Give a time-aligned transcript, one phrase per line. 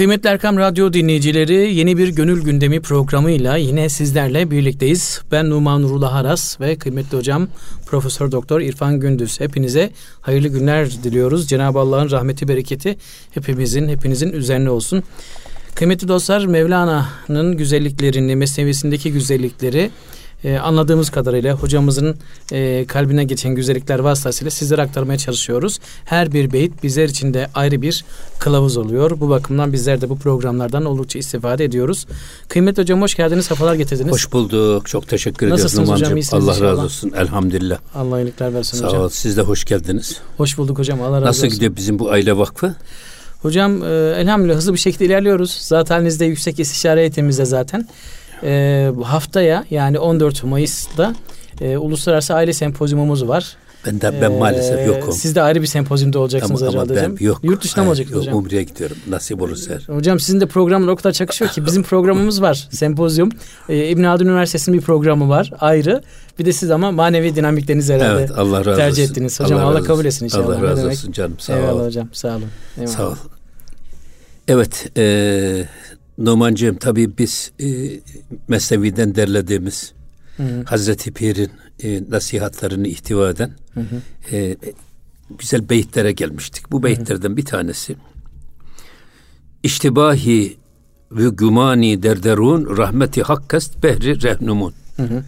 [0.00, 5.22] Kıymetli Erkam Radyo dinleyicileri yeni bir Gönül Gündemi programıyla yine sizlerle birlikteyiz.
[5.32, 7.48] Ben Numan Nurullah Aras ve kıymetli hocam
[7.86, 9.40] Profesör Doktor İrfan Gündüz.
[9.40, 9.90] Hepinize
[10.20, 11.48] hayırlı günler diliyoruz.
[11.48, 12.96] Cenab-ı Allah'ın rahmeti bereketi
[13.30, 15.02] hepimizin hepinizin üzerine olsun.
[15.74, 19.90] Kıymetli dostlar Mevlana'nın güzelliklerini, mesnevisindeki güzellikleri
[20.44, 22.16] e, anladığımız kadarıyla hocamızın
[22.52, 25.78] e, kalbine geçen güzellikler vasıtasıyla sizlere aktarmaya çalışıyoruz.
[26.04, 28.04] Her bir beyit bizler için de ayrı bir
[28.38, 29.20] kılavuz oluyor.
[29.20, 32.06] Bu bakımdan bizler de bu programlardan oldukça istifade ediyoruz.
[32.48, 34.12] Kıymetli hocam hoş geldiniz, sefalar getirdiniz.
[34.12, 34.86] Hoş bulduk.
[34.88, 35.64] Çok teşekkür ediyorum.
[35.64, 36.16] Nasılsınız hocam?
[36.16, 36.70] İyisiniz Allah inşallah.
[36.72, 37.12] razı olsun.
[37.16, 37.78] Elhamdülillah.
[37.94, 39.02] Allah iyilikler versin Sağ hocam.
[39.02, 39.08] ol.
[39.08, 40.16] Siz de hoş geldiniz.
[40.36, 41.02] Hoş bulduk hocam.
[41.02, 41.54] Allah razı Nasıl olsun.
[41.54, 42.74] gidiyor bizim bu aile vakfı?
[43.42, 43.86] Hocam e,
[44.18, 45.50] elhamdülillah hızlı bir şekilde ilerliyoruz.
[45.60, 47.88] Zaten halinizde yüksek istişare heyetimizde zaten.
[48.42, 51.14] E, haftaya yani 14 Mayıs'ta
[51.60, 53.56] e, Uluslararası Aile Sempozyumumuz var.
[53.86, 55.12] Ben de ben Ee, maalesef yokum.
[55.12, 57.16] Siz de ayrı bir sempozyumda olacaksınız ama, ama herhalde ben hocam.
[57.26, 57.38] yok.
[57.42, 58.34] Yurt dışına mı olacaksınız hocam?
[58.38, 58.96] Umre'ye gidiyorum.
[59.08, 59.74] Nasip olursa.
[59.86, 63.28] Hocam sizin de programla o kadar çakışıyor ki bizim programımız var sempozyum.
[63.68, 66.02] Ee, İbn Haldun Üniversitesi'nin bir programı var ayrı.
[66.38, 69.12] Bir de siz ama manevi dinamikleriniz herhalde Evet Allah razı tercih olsun.
[69.12, 69.40] ettiniz.
[69.40, 70.46] Hocam Allah, razı kabul etsin inşallah.
[70.58, 71.34] Allah razı olsun canım.
[71.38, 71.86] Sağ Eyvallah ol.
[71.86, 72.44] hocam sağ olun.
[72.78, 72.96] Eyvallah.
[72.96, 73.14] Sağ ol.
[74.48, 74.86] Evet.
[74.96, 75.02] E,
[76.20, 77.66] Numancığım tabii biz e,
[78.48, 79.92] Mesnevi'den derlediğimiz
[80.36, 80.64] Hı hı.
[80.64, 81.50] Hazreti Pir'in
[81.82, 84.36] e, nasihatlarını ihtiva eden Hı hı.
[84.36, 84.56] e,
[85.38, 86.70] güzel beyitlere gelmiştik.
[86.72, 87.96] Bu beyitlerden bir tanesi
[89.62, 90.56] İştibahi
[91.12, 94.74] ve gümani derderun rahmeti hakkast behri rehnumun.
[94.96, 95.24] Hı hı.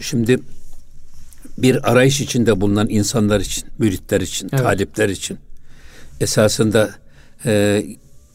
[0.00, 0.38] Şimdi
[1.58, 4.62] bir arayış içinde bulunan insanlar için, müritler için, Evet.
[4.62, 5.38] talipler için
[6.20, 6.90] esasında
[7.46, 7.84] e,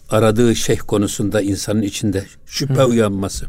[0.10, 3.46] aradığı şeyh konusunda insanın içinde şüphe uyanması,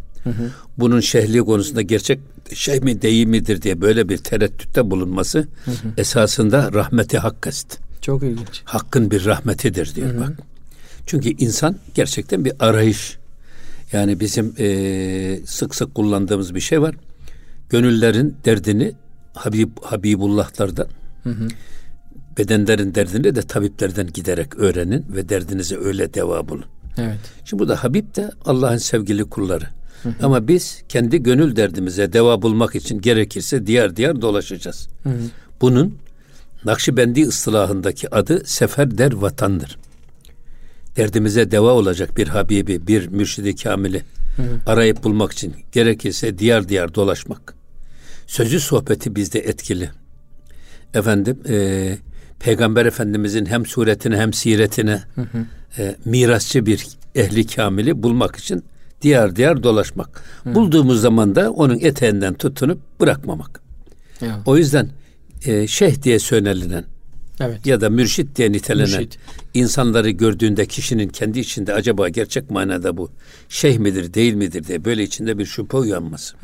[0.79, 2.21] bunun şehli konusunda gerçek
[2.55, 5.49] şey mi değil midir diye böyle bir tereddütte bulunması
[5.97, 7.79] esasında rahmeti hakkast.
[8.01, 8.63] Çok ilginç.
[8.65, 10.33] Hakkın bir rahmetidir diyor bak.
[11.07, 13.19] Çünkü insan gerçekten bir arayış.
[13.93, 16.95] Yani bizim e, sık sık kullandığımız bir şey var.
[17.71, 18.93] Gönüllerin derdini
[19.35, 20.87] Habib Habibullah'lardan,
[22.39, 26.65] bedenlerin derdini de tabiplerden giderek öğrenin ve derdinize öyle deva bulun.
[26.99, 27.19] Evet.
[27.45, 29.65] Şimdi bu da Habib de Allah'ın sevgili kulları.
[30.23, 34.89] Ama biz kendi gönül derdimize deva bulmak için gerekirse diğer diğer dolaşacağız.
[35.61, 35.99] Bunun
[36.65, 39.79] Nakşibendi ıslahındaki adı sefer der vatandır.
[40.97, 44.03] Derdimize deva olacak bir Habibi, bir mürşidi kamili
[44.67, 47.55] arayıp bulmak için gerekirse diğer diğer dolaşmak.
[48.27, 49.91] Sözü sohbeti bizde etkili.
[50.95, 51.97] Efendim, e,
[52.41, 55.03] Peygamber Efendimizin hem suretine hem siretine
[55.79, 58.65] e, mirasçı bir ehli kamili bulmak için
[59.03, 60.23] diğer diğer dolaşmak.
[60.45, 63.61] Bulduğumuz zaman da onun eteğinden tutunup bırakmamak.
[64.21, 64.43] Ya.
[64.47, 64.89] O yüzden
[65.47, 66.85] e, şeyh diye söylenilen
[67.41, 67.67] Evet.
[67.67, 69.19] ya da mürşit diye nitelenen Mürşit.
[69.55, 73.11] insanları gördüğünde kişinin kendi içinde acaba gerçek manada bu
[73.49, 76.37] şeyh midir değil midir diye böyle içinde bir şüphe uyanması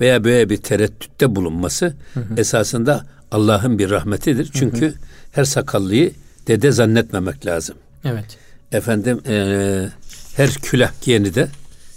[0.00, 1.96] veya böyle bir tereddütte bulunması
[2.36, 4.50] esasında Allah'ın bir rahmetidir.
[4.52, 4.94] Çünkü
[5.32, 6.12] her sakallıyı
[6.46, 7.76] dede zannetmemek lazım.
[8.04, 8.38] Evet.
[8.72, 9.88] Efendim eee,
[10.36, 11.48] her külah giyeni de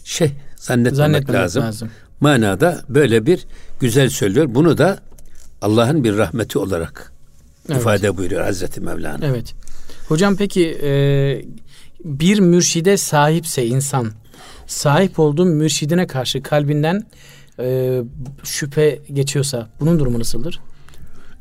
[0.04, 1.64] şeyh zannetmemek, Zannetmemek lazım.
[1.64, 1.90] lazım.
[2.20, 3.46] Manada böyle bir
[3.80, 4.46] güzel söylüyor.
[4.50, 5.00] Bunu da
[5.62, 7.12] Allah'ın bir rahmeti olarak
[7.70, 7.82] Evet.
[7.82, 9.26] ifade buyuruyor Hazreti Mevlana.
[9.26, 9.54] Evet.
[10.08, 10.92] Hocam peki e,
[12.04, 14.12] bir mürşide sahipse insan
[14.68, 17.04] sahip olduğu mürşidine karşı kalbinden
[17.60, 18.00] e,
[18.44, 20.60] şüphe geçiyorsa bunun durumu nasıldır?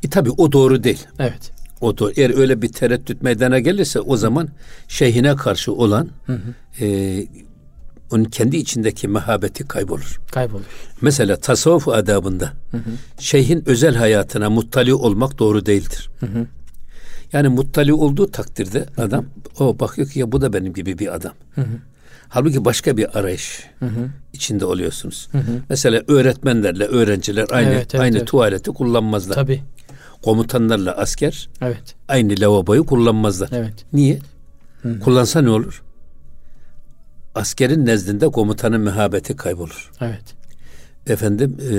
[0.03, 1.07] E tabi o doğru değil.
[1.19, 1.51] Evet.
[1.81, 2.11] O doğru.
[2.15, 4.49] Eğer öyle bir tereddüt meydana gelirse o zaman
[4.87, 6.09] şeyhine karşı olan
[6.79, 7.27] e,
[8.11, 10.19] onun kendi içindeki mehabeti kaybolur.
[10.31, 10.63] Kaybolur.
[11.01, 12.53] Mesela tasavvuf adabında
[13.19, 16.09] şeyhin özel hayatına muttali olmak doğru değildir.
[17.33, 19.25] Yani muttali olduğu takdirde adam
[19.59, 21.33] o bakıyor ki ya bu da benim gibi bir adam.
[22.29, 23.63] Halbuki başka bir arayış
[24.33, 25.29] içinde oluyorsunuz.
[25.69, 28.27] Mesela öğretmenlerle öğrenciler aynı Evet, evet, aynı evet.
[28.27, 29.35] tuvaleti kullanmazlar.
[29.35, 29.63] Tabii.
[30.23, 31.95] Komutanlarla asker Evet.
[32.07, 33.49] aynı lavaboyu kullanmazlar.
[33.51, 33.73] Evet.
[33.93, 34.19] Niye?
[35.03, 35.83] Kullansa ne olur?
[37.35, 39.91] Askerin nezdinde komutanın mehabeti kaybolur.
[40.01, 40.23] Evet.
[41.07, 41.73] Efendim e,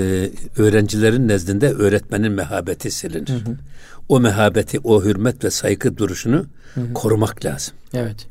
[0.61, 3.43] öğrencilerin nezdinde öğretmenin mehabeti silinir.
[4.09, 6.45] O mehabeti, o hürmet ve saygı duruşunu
[6.93, 7.73] korumak lazım.
[7.93, 8.27] Evet.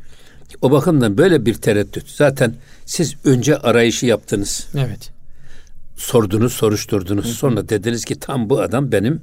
[0.62, 2.10] O bakımdan böyle bir tereddüt.
[2.10, 2.54] Zaten
[2.86, 4.66] siz önce arayışı yaptınız.
[4.74, 5.10] Evet.
[5.96, 7.26] Sordunuz, soruşturdunuz.
[7.26, 9.20] Sonra dediniz ki tam bu adam benim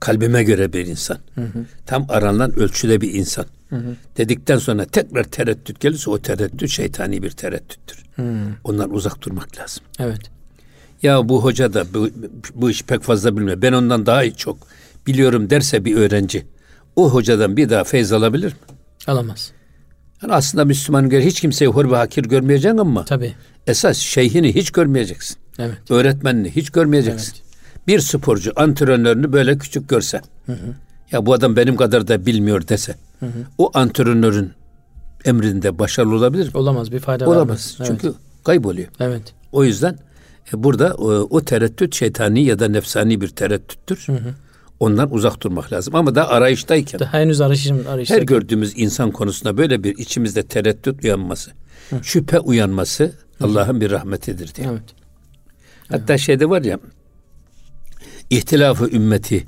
[0.00, 1.18] kalbime göre bir insan.
[1.86, 3.44] Tam aranan ölçüde bir insan.
[4.16, 8.04] Dedikten sonra tekrar tereddüt gelirse o tereddüt şeytani bir tereddüttür.
[8.64, 9.82] Ondan uzak durmak lazım.
[9.98, 10.20] Evet.
[11.02, 12.08] Ya bu hoca da bu,
[12.54, 13.62] bu işi pek fazla bilmiyor.
[13.62, 14.58] Ben ondan daha çok
[15.06, 16.46] biliyorum derse bir öğrenci
[16.96, 18.58] o hocadan bir daha feyz alabilir mi?
[19.06, 19.52] Alamaz.
[20.22, 23.34] Yani aslında Müslüman göre hiç kimseyi hor ve hakir görmeyeceksin ama Tabii.
[23.66, 25.36] esas şeyhini hiç görmeyeceksin.
[25.58, 25.78] Evet.
[25.90, 27.34] Öğretmenini hiç görmeyeceksin.
[27.86, 30.20] Bir sporcu antrenörünü böyle küçük görse.
[31.12, 32.94] Ya bu adam benim kadar da bilmiyor dese.
[33.58, 34.52] O antrenörün
[35.24, 36.50] emrinde başarılı olabilir mi?
[36.54, 37.46] Olamaz bir fayda Olamaz.
[37.48, 37.76] vermez.
[37.78, 37.86] Evet.
[37.88, 38.88] Çünkü kayboluyor.
[39.00, 39.22] Evet.
[39.52, 39.98] O yüzden
[40.54, 44.06] e, burada e, o tereddüt şeytani ya da nefsani bir tereddüttür.
[44.80, 45.94] Ondan uzak durmak lazım.
[45.94, 48.14] Ama da arayıştayken Daha henüz arayışım arayışta.
[48.14, 51.50] her gördüğümüz insan konusunda böyle bir içimizde tereddüt uyanması,
[52.02, 54.66] şüphe uyanması Allah'ın bir rahmetidir diye.
[54.70, 54.82] Evet.
[55.88, 56.78] Hatta şeyde var ya
[58.30, 59.44] ihtilafı ümmeti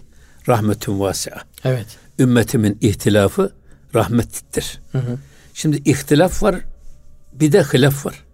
[0.48, 1.38] rahmetun vasi'a.
[1.64, 1.86] Evet.
[2.18, 3.52] Ümmetimin ihtilafı
[3.94, 4.80] rahmettir.
[5.54, 6.56] Şimdi ihtilaf var
[7.32, 8.24] bir de hilaf var.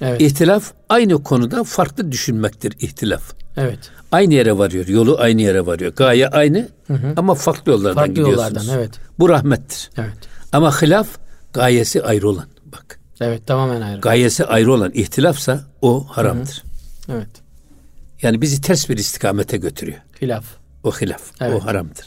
[0.00, 0.20] Evet.
[0.20, 3.32] İhtilaf aynı konuda farklı düşünmektir ihtilaf.
[3.56, 3.78] evet.
[4.12, 4.86] Aynı yere varıyor.
[4.86, 5.92] Yolu aynı yere varıyor.
[5.92, 6.68] Gaye aynı
[7.16, 8.38] ama farklı yollardan Farklı gidiyorsunuz.
[8.66, 8.90] yollardan evet.
[9.18, 9.90] Bu rahmettir.
[9.96, 10.16] Evet.
[10.52, 11.08] Ama hilaf
[11.52, 12.46] gayesi ayrı olan.
[12.64, 13.00] Bak.
[13.20, 14.00] Evet tamamen ayrı.
[14.00, 16.62] Gayesi ayrı olan ihtilafsa o haramdır.
[17.12, 17.28] evet.
[18.22, 19.98] Yani bizi ters bir istikamete götürüyor.
[20.22, 20.44] Hilaf.
[20.84, 21.22] O hilaf.
[21.40, 21.54] Evet.
[21.54, 22.06] O haramdır.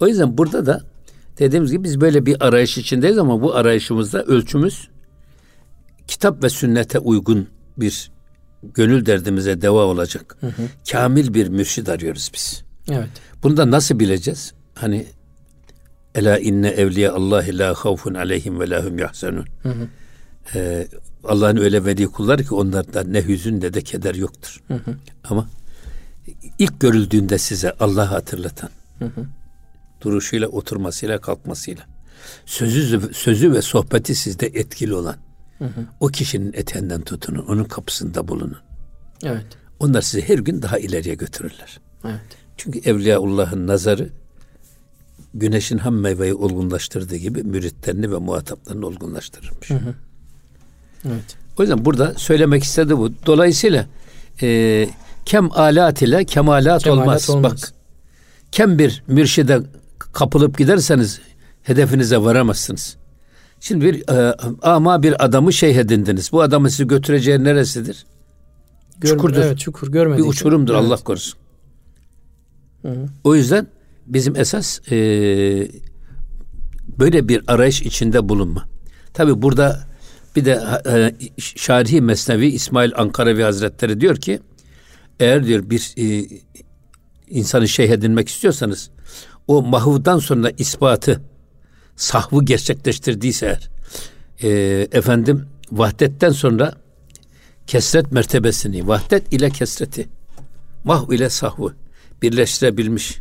[0.00, 0.80] O yüzden burada da
[1.38, 4.88] dediğimiz gibi biz böyle bir arayış içindeyiz ama bu arayışımızda ölçümüz
[6.06, 8.10] kitap ve sünnete uygun bir
[8.74, 10.36] gönül derdimize deva olacak.
[10.90, 12.62] Kamil bir mürşid arıyoruz biz.
[12.90, 13.08] Evet.
[13.42, 14.52] Bunu da nasıl bileceğiz?
[14.74, 15.06] Hani
[16.14, 19.46] Ela inne evliya Allahi la havfun aleyhim ve lahum yahzanun.
[20.54, 20.88] Ee,
[21.24, 24.62] Allah'ın öyle veli kulları ki onlarda ne hüzün ne de keder yoktur.
[25.24, 25.48] Ama
[26.58, 28.70] ilk görüldüğünde size Allah'ı hatırlatan,
[30.00, 31.86] duruşuyla, oturmasıyla, kalkmasıyla,
[32.46, 35.16] sözü, sözü ve sohbeti sizde etkili olan,
[36.00, 38.58] o kişinin eteğinden tutunun, onun kapısında bulunun.
[39.22, 39.46] Evet.
[39.78, 41.80] Onlar sizi her gün daha ileriye götürürler.
[42.04, 42.20] Evet.
[42.56, 44.08] Çünkü Evliyaullah'ın nazarı
[45.34, 49.70] güneşin ham meyveyi olgunlaştırdığı gibi müritlerini ve muhataplarını olgunlaştırırmış.
[51.04, 51.36] Evet.
[51.58, 53.12] O yüzden burada söylemek istedi bu.
[53.26, 53.86] Dolayısıyla
[54.42, 54.88] e,
[55.24, 57.30] kem alat ile kemalat, Kemalat olmaz.
[57.30, 57.52] olmaz.
[57.52, 57.72] Bak
[58.52, 59.60] kem bir mürşide
[60.12, 61.20] kapılıp giderseniz
[61.62, 62.96] hedefinize varamazsınız.
[63.60, 66.32] Şimdi bir e, ama bir adamı şeyh edindiniz.
[66.32, 68.06] Bu adamın sizi götüreceği neresidir?
[68.98, 69.42] Gör- Çukurdur.
[69.42, 70.24] Evet çukur görmedik.
[70.24, 70.84] Bir uçurumdur Evet.
[70.84, 71.38] Allah korusun.
[73.24, 73.66] O yüzden
[74.06, 74.96] bizim esas e,
[76.98, 78.64] böyle bir arayış içinde bulunma.
[79.14, 79.80] Tabi burada
[80.36, 84.40] bir de e, Şarihi Mesnevi İsmail Ankaravi Hazretleri diyor ki
[85.20, 86.26] eğer diyor bir e,
[87.28, 88.90] insanı şeyh edinmek istiyorsanız
[89.48, 91.22] o mahvdan sonra ispatı
[91.96, 93.70] sahvı gerçekleştirdiyse eğer
[94.42, 96.72] e, efendim vahdetten sonra
[97.66, 100.08] kesret mertebesini vahdet ile kesreti
[100.84, 101.74] mahv ile sahvı
[102.22, 103.18] birleştirebilmiş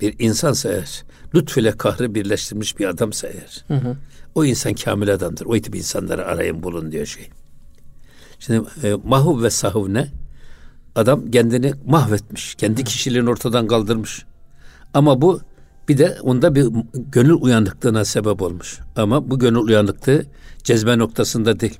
[0.00, 1.04] bir insansa eğer
[1.34, 3.64] lütf ile kahrı birleştirmiş bir adamsa eğer
[4.34, 5.46] o insan kamil adamdır.
[5.46, 7.30] O tip insanları arayın bulun diyor şey.
[8.38, 10.08] Şimdi e, mahv ve sahv ne?
[10.94, 12.54] Adam kendini mahvetmiş.
[12.54, 14.24] Kendi kişiliğini ortadan kaldırmış.
[14.94, 15.40] Ama bu
[15.88, 18.78] bir de onda bir gönül uyanıklığına sebep olmuş.
[18.96, 20.24] Ama bu gönül uyanıklığı
[20.64, 21.78] cezbe noktasında değil.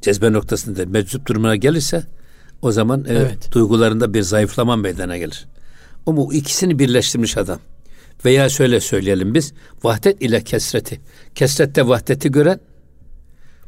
[0.00, 0.86] Cezbe noktasında.
[0.86, 2.04] Meczup durumuna gelirse
[2.62, 3.52] o zaman e, Evet.
[3.52, 5.46] duygularında bir zayıflama meydana gelir.
[6.06, 7.58] Ama ikisini birleştirmiş adam.
[8.24, 9.52] Veya şöyle söyleyelim biz
[9.82, 11.00] vahdet ile kesreti.
[11.34, 12.60] Kesrette vahdeti gören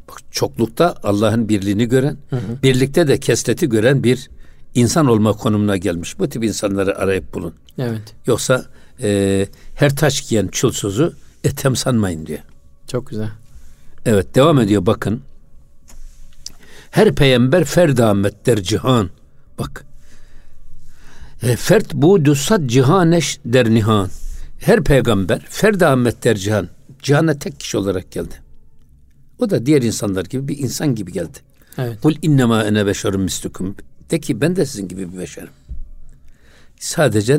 [0.09, 2.17] bak çoklukta Allah'ın birliğini gören,
[2.63, 4.29] birlikte de kesreti gören bir
[4.75, 6.19] insan olma konumuna gelmiş.
[6.19, 7.53] Bu tip insanları arayıp bulun.
[7.77, 8.15] Evet.
[8.27, 8.65] Yoksa
[9.01, 12.39] e, her taş giyen çulsuzu etem sanmayın diyor.
[12.87, 13.29] Çok güzel.
[14.05, 15.21] Evet devam ediyor bakın.
[16.91, 19.09] Her peygamber ferd Ahmet der cihan.
[19.59, 19.85] Bak.
[21.43, 24.09] E, fert bu dusat cihaneş der nihan.
[24.65, 26.67] Her peygamber ferd Ahmet der cihan.
[27.01, 28.33] Cihana tek kişi olarak geldi.
[29.39, 31.37] O da diğer insanlar gibi bir insan gibi geldi.
[31.77, 32.01] Evet.
[32.01, 33.75] Kul innema ene beşerun mislukum.
[34.11, 35.49] De ki ben de sizin gibi bir beşerim.
[36.79, 37.37] Sadece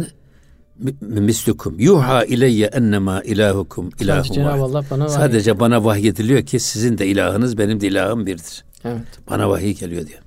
[0.78, 1.81] mi- mislukum.
[1.81, 4.61] Yuha ileyye ennema ilahukum Cenab-ı vahid.
[4.61, 8.64] Allah bana vahiy- Sadece bana vahyediliyor ki sizin de ilahınız benim de ilahım birdir.
[8.85, 9.02] Evet.
[9.31, 10.21] Bana vahiy geliyor diyor.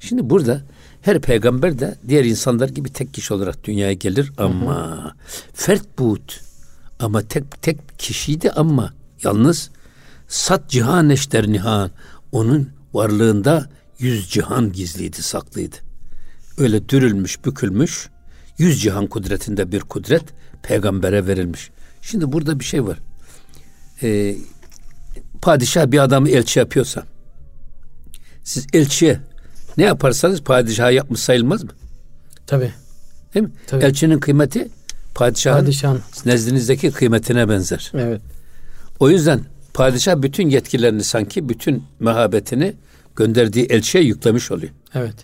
[0.00, 0.60] Şimdi burada
[1.02, 5.14] her peygamber de diğer insanlar gibi tek kişi olarak dünyaya gelir ama
[5.52, 6.40] fert buğut
[7.00, 8.92] ama tek tek kişiydi ama
[9.22, 9.70] yalnız
[10.28, 11.90] sat cihan eşter nihan
[12.32, 13.68] onun varlığında
[13.98, 15.76] yüz cihan gizliydi saklıydı.
[16.58, 18.08] Öyle dürülmüş bükülmüş
[18.58, 20.24] yüz cihan kudretinde bir kudret
[20.62, 21.70] peygambere verilmiş.
[22.02, 22.98] Şimdi burada bir şey var.
[24.02, 24.36] Ee,
[25.42, 27.04] padişah bir adamı elçi yapıyorsa
[28.44, 29.20] siz elçiye
[29.76, 31.70] ne yaparsanız padişah yapmış sayılmaz mı?
[32.46, 32.72] Tabii.
[33.34, 33.52] Değil mi?
[33.66, 33.84] Tabii.
[33.84, 34.68] Elçinin kıymeti
[35.14, 36.00] padişahın Padişahın.
[36.26, 37.92] nezdinizdeki kıymetine benzer.
[37.94, 38.20] Evet.
[39.00, 39.40] O yüzden
[39.74, 42.74] padişah bütün yetkilerini sanki bütün mehabetini
[43.16, 44.72] gönderdiği elçiye yüklemiş oluyor.
[44.94, 45.14] Evet.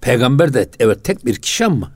[0.00, 1.92] Peygamber de evet tek bir kişi ama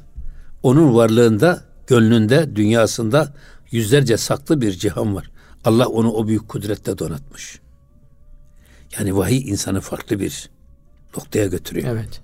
[0.63, 3.35] onun varlığında, gönlünde, dünyasında
[3.71, 5.31] yüzlerce saklı bir cihan var.
[5.65, 7.61] Allah onu o büyük kudretle donatmış.
[8.99, 10.51] Yani vahiy insanı farklı bir
[11.19, 11.89] noktaya götürüyor.
[11.93, 12.21] Evet.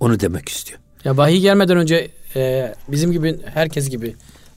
[0.00, 0.80] Onu demek istiyor.
[1.04, 4.14] Ya vahiy gelmeden önce e, bizim gibi herkes gibi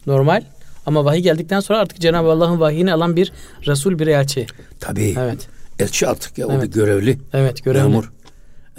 [0.07, 0.43] normal
[0.85, 3.31] ama vahiy geldikten sonra artık Cenab-ı Allah'ın vahiyini alan bir
[3.67, 4.47] Resul bir elçi.
[4.79, 5.15] Tabii.
[5.19, 5.47] Evet.
[5.79, 6.63] Elçi artık ya o Evet.
[6.63, 7.17] bir görevli.
[7.33, 7.83] Evet görevli.
[7.83, 8.11] Memur.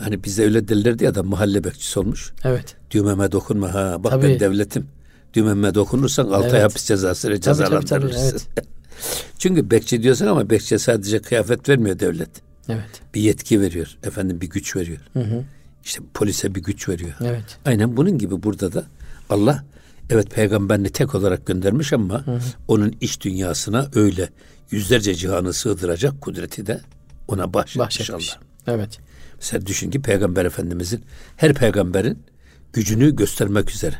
[0.00, 2.32] Hani bizde öyle derlerdi ya da mahalle bekçisi olmuş.
[2.44, 2.76] Evet.
[2.90, 3.96] Düğmeme dokunma ha.
[4.04, 4.28] Bak Tabii.
[4.28, 4.86] ben devletim.
[5.34, 6.62] Düğmeme dokunursan altı ay Evet.
[6.62, 8.40] hapis cezası ile Tabii, tabii, tabii, cezalandırırsın.
[9.38, 12.30] Çünkü bekçi diyorsun ama bekçi sadece kıyafet vermiyor devlet.
[12.68, 13.00] Evet.
[13.14, 13.98] Bir yetki veriyor.
[14.02, 14.98] Efendim bir güç veriyor.
[15.12, 15.44] Hı hı.
[15.84, 17.14] İşte polise bir güç veriyor.
[17.20, 17.58] Evet.
[17.64, 18.84] Aynen bunun gibi burada da
[19.30, 19.64] Allah
[20.10, 22.24] evet peygamberini tek olarak göndermiş ama
[22.68, 24.28] onun iç dünyasına öyle
[24.70, 26.80] yüzlerce cihanı sığdıracak kudreti de
[27.28, 28.36] ona bahşetmiş, Bahşetmiş.
[28.36, 28.74] Allah.
[28.74, 28.98] Evet.
[29.36, 31.04] Mesela düşün ki peygamber efendimizin
[31.36, 32.18] her peygamberin
[32.72, 33.94] gücünü göstermek üzere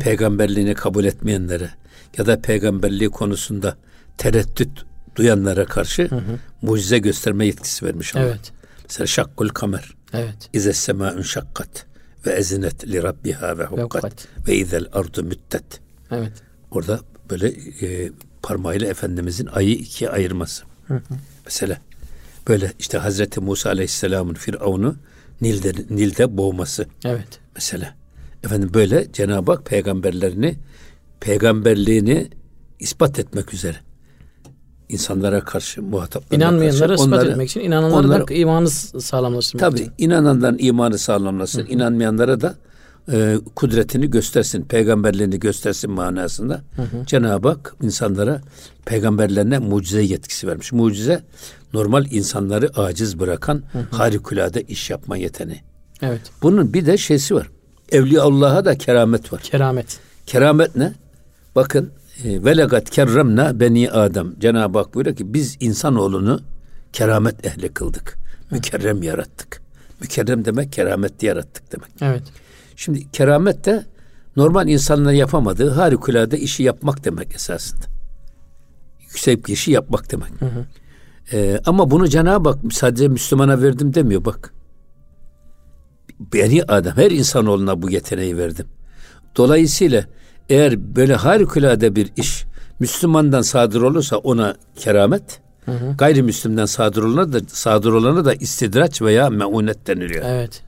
[0.00, 1.70] peygamberliğini kabul etmeyenlere
[2.18, 3.76] ya da peygamberliği konusunda
[4.18, 4.84] tereddüt
[5.16, 6.10] duyanlara karşı
[6.62, 8.22] mucize gösterme yetkisi vermiş Allah.
[8.24, 8.52] Evet.
[8.84, 9.94] Mesela şakkul kamer.
[10.12, 10.48] Evet.
[10.52, 11.86] İze semâ'un şakkat
[12.26, 15.80] ve ezinet li rabbiha ve hukkat ve izel ardu müttet.
[16.10, 16.32] Evet.
[16.70, 17.00] Orada
[17.30, 17.48] böyle
[17.80, 18.10] e,
[18.42, 20.64] parmağıyla Efendimizin ayı ikiye ayırması.
[21.44, 21.78] Mesela
[22.48, 24.96] böyle işte Hazreti Musa Aleyhisselam'ın Firavun'u
[25.40, 27.40] Nil'de, Nil'de boğması Evet.
[27.54, 27.94] mesela.
[28.44, 30.54] Efendim böyle Cenab-ı Hak peygamberlerini
[31.20, 32.28] peygamberliğini
[32.78, 33.76] ispat etmek üzere
[34.92, 39.80] insanlara karşı muhataplarına İnanmayanlara karşı ispat onları- etmek için inananlara onları- da imanı sağlamlaştırmak Tabii
[39.82, 39.92] için.
[39.98, 42.54] inananların imanı sağlamlasın, inanmayanlara da
[43.12, 46.60] e, kudretini göstersin, peygamberliğini göstersin manasında.
[47.06, 48.40] Cenab-ı Hak insanlara
[48.84, 50.72] peygamberlerine mucize yetkisi vermiş.
[50.72, 51.22] Mucize
[51.74, 55.60] normal insanları aciz bırakan harikulade iş yapma yeteneği.
[56.02, 56.20] Evet.
[56.42, 57.48] Bunun bir de şeysi var.
[57.92, 59.40] Evliyaullah'a da keramet var.
[59.40, 59.98] Keramet.
[60.26, 60.92] Keramet ne?
[61.54, 61.90] Bakın
[62.24, 64.38] e, velegat kerremna beni Adem.
[64.38, 66.40] Cenab-ı Hak buyuruyor ki biz insanoğlunu
[66.92, 68.18] keramet ehli kıldık.
[68.50, 69.62] Mükerrem yarattık.
[70.00, 71.90] Mükerrem demek kerametli yarattık demek.
[72.00, 72.22] Evet.
[72.76, 73.86] Şimdi keramet de
[74.36, 77.86] normal insanların yapamadığı harikulade işi yapmak demek esasında.
[79.00, 80.30] Yüksek işi yapmak demek.
[81.32, 84.54] Ee, ama bunu Cenab-ı Hak sadece Müslümana verdim demiyor bak.
[86.20, 88.66] Beni Adem her insanoğluna bu yeteneği verdim.
[89.36, 90.04] Dolayısıyla
[90.52, 92.44] eğer böyle harikulade bir iş
[92.80, 95.40] Müslümandan sadır olursa ona keramet,
[95.98, 100.24] gayrimüslimden sadır olana da sadır olana da istidraç veya meunet deniliyor.
[100.26, 100.62] Evet.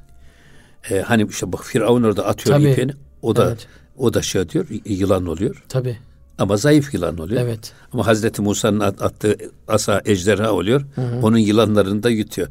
[0.90, 2.70] Ee, hani işte bak Firavun orada atıyor Tabii.
[2.70, 2.92] ipini.
[3.22, 3.66] O da Evet.
[3.98, 5.64] o da şey diyor yılan oluyor.
[5.68, 5.98] Tabii.
[6.38, 7.40] Ama zayıf yılan oluyor.
[7.42, 7.72] Evet.
[7.92, 9.36] Ama Hazreti Musa'nın at- attığı
[9.68, 10.82] asa ejderha oluyor.
[11.22, 12.48] Onun yılanlarını da yutuyor.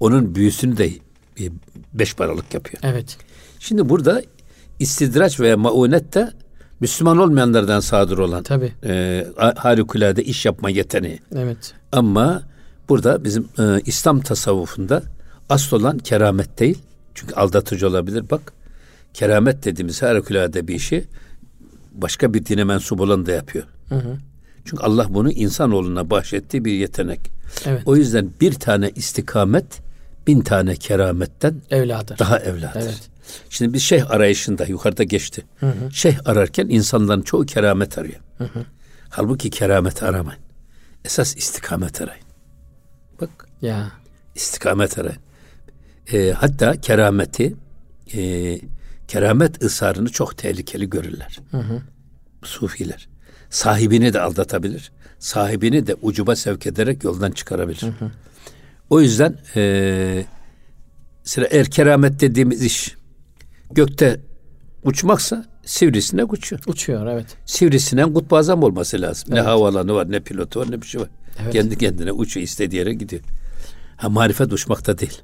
[0.00, 0.86] Onun büyüsünü de
[1.40, 1.44] e,
[1.94, 2.82] beş paralık yapıyor.
[2.82, 3.16] Evet.
[3.58, 4.22] Şimdi burada
[4.78, 6.30] istidraç veya maunet de
[6.80, 8.72] Müslüman olmayanlardan sadır olan Tabii.
[8.84, 11.20] e, ha- harikulade iş yapma yeteneği.
[11.36, 11.74] Evet.
[11.92, 12.42] Ama
[12.88, 15.02] burada bizim e, İslam tasavvufunda
[15.48, 16.78] asıl olan keramet değil.
[17.14, 18.24] Çünkü aldatıcı olabilir.
[18.30, 18.52] Bak
[19.14, 21.04] keramet dediğimiz harikulade bir işi
[21.92, 23.64] başka bir dine mensup olan da yapıyor.
[24.64, 27.20] Çünkü Allah bunu insanoğluna bahşettiği bir yetenek.
[27.66, 27.82] Evet.
[27.86, 29.64] O yüzden bir tane istikamet
[30.26, 32.18] bin tane kerametten Evladır.
[32.18, 32.80] daha evladır.
[32.82, 33.08] Evet.
[33.50, 35.44] Şimdi bir şeyh arayışında yukarıda geçti.
[35.92, 38.20] Şeyh ararken insanların çoğu keramet arıyor.
[39.08, 40.40] Halbuki keramet aramayın.
[41.04, 42.24] Esas istikamet arayın.
[43.20, 43.30] Bak
[43.62, 43.92] Ya.
[44.34, 45.18] istikamet arayın.
[46.12, 47.54] Ee, hatta kerameti
[48.14, 48.58] e,
[49.08, 51.38] keramet ısrarını çok tehlikeli görürler.
[52.42, 53.08] Sufiler.
[53.50, 54.92] Sahibini de aldatabilir.
[55.18, 57.80] Sahibini de ucuba sevk ederek yoldan çıkarabilir.
[58.90, 60.24] O yüzden e,
[61.24, 62.94] sıra er keramet dediğimiz iş
[63.70, 64.20] gökte
[64.84, 66.62] uçmaksa sivrisinek uçuyor.
[66.66, 67.26] Uçuyor evet.
[67.46, 69.34] Sivrisinek kutbu azam olması lazım.
[69.34, 71.08] Ne havaalanı var, ne pilotu var, ne bir şey var.
[71.42, 71.52] Evet.
[71.52, 73.22] Kendi kendine uçuyor, istediği yere gidiyor.
[73.96, 75.22] Ha marifet uçmakta değil.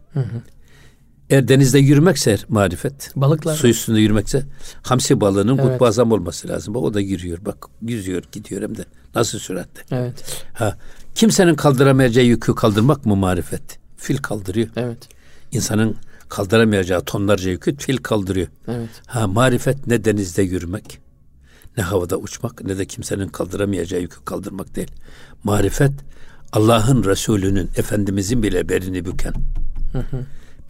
[1.31, 3.55] Eğer denizde yürümekse marifet, Balıklar.
[3.55, 4.43] su üstünde yürümekse
[4.83, 5.71] hamsi balığının Evet.
[5.71, 6.75] kutbu azam olması lazım.
[6.75, 7.39] Bak o da yürüyor.
[7.45, 8.85] Bak yüzüyor, gidiyor hem de
[9.15, 9.83] nasıl süratle.
[9.91, 10.45] Evet.
[10.55, 10.77] Ha
[11.15, 13.79] kimsenin kaldıramayacağı yükü kaldırmak mı marifet?
[13.97, 14.69] Fil kaldırıyor.
[14.77, 15.09] Evet.
[15.53, 15.97] İnsanın
[16.33, 18.47] kaldıramayacağı tonlarca yükü fil kaldırıyor.
[18.69, 18.91] Evet.
[19.07, 20.99] Ha marifet ne denizde yürümek,
[21.77, 24.91] ne havada uçmak, ne de kimsenin kaldıramayacağı yükü kaldırmak değil.
[25.45, 25.93] Marifet
[26.53, 29.33] Allah'ın Resulü'nün, Efendimizin bile belini büken.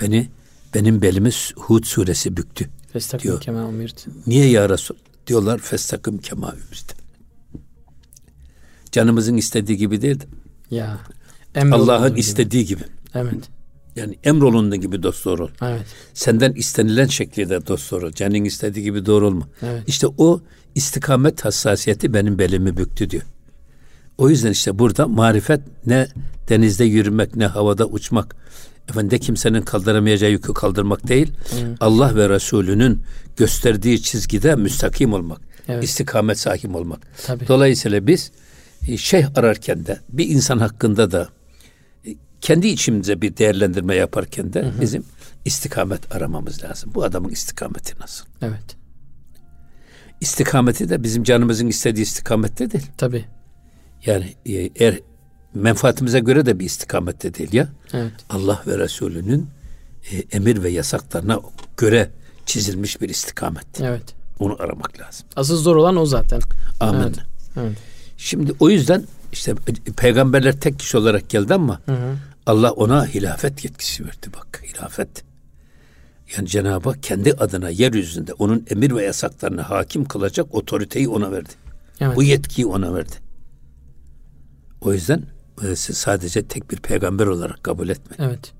[0.00, 0.28] Beni,
[0.75, 2.71] benim belimi Hud suresi büktü.
[2.92, 3.40] Festakim Diyor.
[3.40, 4.07] kema umirt.
[4.26, 4.97] Niye ya Resul?
[5.26, 6.95] Diyorlar festakım kema ümirte.
[8.92, 10.25] Canımızın istediği gibi değil de
[10.71, 10.99] Ya.
[11.57, 12.83] Allah'ın istediği gibi.
[13.14, 13.50] Evet.
[13.96, 15.49] Yani emrolunduğu gibi dost doğru ol.
[15.62, 15.87] Evet.
[16.14, 18.12] Senden istenilen şekilde dost doğru ol.
[18.12, 19.49] Canın istediği gibi doğru olma.
[19.62, 19.82] Evet.
[19.87, 20.40] İşte o
[20.75, 23.22] istikamet hassasiyeti benim belimi büktü diyor.
[24.18, 26.08] O yüzden işte burada marifet ne
[26.49, 28.37] denizde yürümek ne havada uçmak.
[28.90, 31.32] Efendim kimsenin kaldıramayacağı yükü kaldırmak değil.
[31.50, 31.75] Hı.
[31.80, 33.02] Allah ve Resulünün
[33.37, 35.40] gösterdiği çizgide müstakim olmak.
[35.68, 35.84] Evet.
[35.84, 37.00] istikamet sahibi olmak.
[37.26, 37.49] Tabii.
[37.49, 38.32] Dolayısıyla biz
[38.88, 41.28] e, şeyh ararken de bir insan hakkında da
[42.42, 44.80] kendi içimize bir değerlendirme yaparken de hı hı.
[44.80, 45.04] bizim
[45.44, 46.90] istikamet aramamız lazım.
[46.94, 48.26] Bu adamın istikameti nasıl?
[48.42, 48.76] Evet.
[50.20, 52.87] İstikameti de bizim canımızın istediği istikamette değil.
[52.96, 53.25] Tabii.
[54.06, 54.99] Yani e, eğer
[55.54, 57.68] menfaatimize göre de bir istikamette değil ya.
[57.92, 58.12] Evet.
[58.30, 59.49] Allah ve Resulünün
[60.11, 61.40] e, emir ve yasaklarına
[61.76, 62.11] göre
[62.46, 63.80] çizilmiş bir istikamet.
[63.80, 64.14] Evet.
[64.38, 65.26] Onu aramak lazım.
[65.37, 66.40] Asıl zor olan o zaten.
[66.80, 67.00] Amin.
[67.02, 67.16] Evet.
[67.56, 67.76] evet.
[68.16, 69.54] Şimdi o yüzden işte
[69.96, 72.16] peygamberler tek kişi olarak geldi ama hı hı.
[72.46, 75.25] Allah ona hilafet yetkisi verdi bak hilafet.
[76.37, 81.52] Yani Cenab-ı Hak kendi adına yeryüzünde onun emir ve yasaklarına hakim kılacak otoriteyi ona verdi.
[82.00, 82.16] Evet.
[82.16, 83.12] Bu yetkiyi ona verdi.
[84.80, 85.22] O yüzden
[85.62, 88.16] e, sadece tek bir peygamber olarak kabul etme.
[88.18, 88.52] Evet.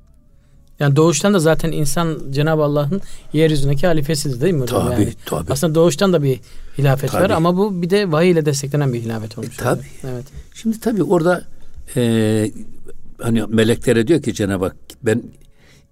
[0.80, 3.00] Yani doğuştan da zaten insan Cenab-ı Allah'ın
[3.32, 4.88] yeryüzündeki halifesidir değil mi hocam?
[4.88, 5.52] Tabii, yani tabii.
[5.52, 6.40] Aslında doğuştan da bir
[6.78, 7.22] hilafet tabii.
[7.22, 9.58] var ama bu bir de vahiy ile desteklenen bir hilafet olmuş.
[9.58, 9.86] E, tabii.
[10.04, 10.24] Evet.
[10.54, 11.44] Şimdi tabii orada
[11.96, 12.02] e,
[13.22, 15.22] hani meleklere diyor ki Cenab-ı Hak ben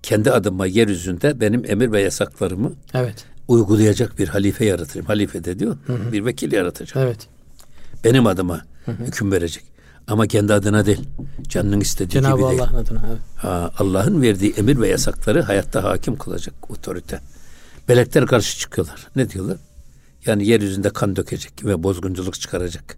[0.03, 3.25] kendi adıma yeryüzünde benim emir ve yasaklarımı evet.
[3.49, 5.07] uygulayacak bir halife yaratırım.
[5.07, 6.13] Halife de diyor hı hı.
[6.13, 7.07] bir vekil yaratacağım.
[7.07, 7.29] Evet.
[8.05, 9.05] Benim adıma hı hı.
[9.05, 9.65] hüküm verecek.
[10.07, 11.09] Ama kendi adına değil.
[11.49, 12.87] Canının istediği Cenab-ı gibi Allah'ın değil.
[12.89, 13.19] Cenab-ı adına.
[13.45, 13.73] Evet.
[13.79, 17.21] Allah'ın verdiği emir ve yasakları hayatta hakim kılacak otorite.
[17.89, 19.09] Melekler karşı çıkıyorlar.
[19.17, 19.57] Ne diyorlar?
[20.27, 22.97] Yani yeryüzünde kan dökecek ve bozgunculuk çıkaracak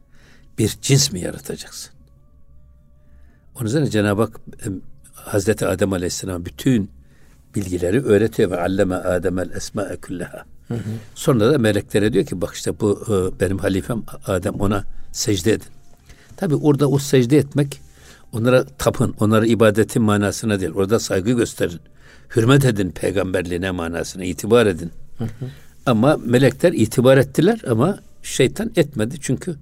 [0.58, 1.91] bir cins mi yaratacaksın?
[3.56, 4.40] Onun üzerine Cenab-ı Hak
[5.14, 6.90] Hazreti Adem Aleyhisselam bütün
[7.54, 10.44] bilgileri öğretiyor ve alleme Adem'el esma'e külleha.
[11.14, 15.66] Sonra da meleklere diyor ki bak işte bu e, benim halifem Adem ona secde edin.
[16.36, 17.80] Tabi orada o secde etmek
[18.32, 20.72] onlara tapın, onlara ibadetin manasına değil.
[20.72, 21.80] Orada saygı gösterin.
[22.36, 24.90] Hürmet edin peygamberliğine manasına, itibar edin.
[25.18, 25.28] Hı hı.
[25.86, 29.16] Ama melekler itibar ettiler ama şeytan etmedi.
[29.20, 29.56] Çünkü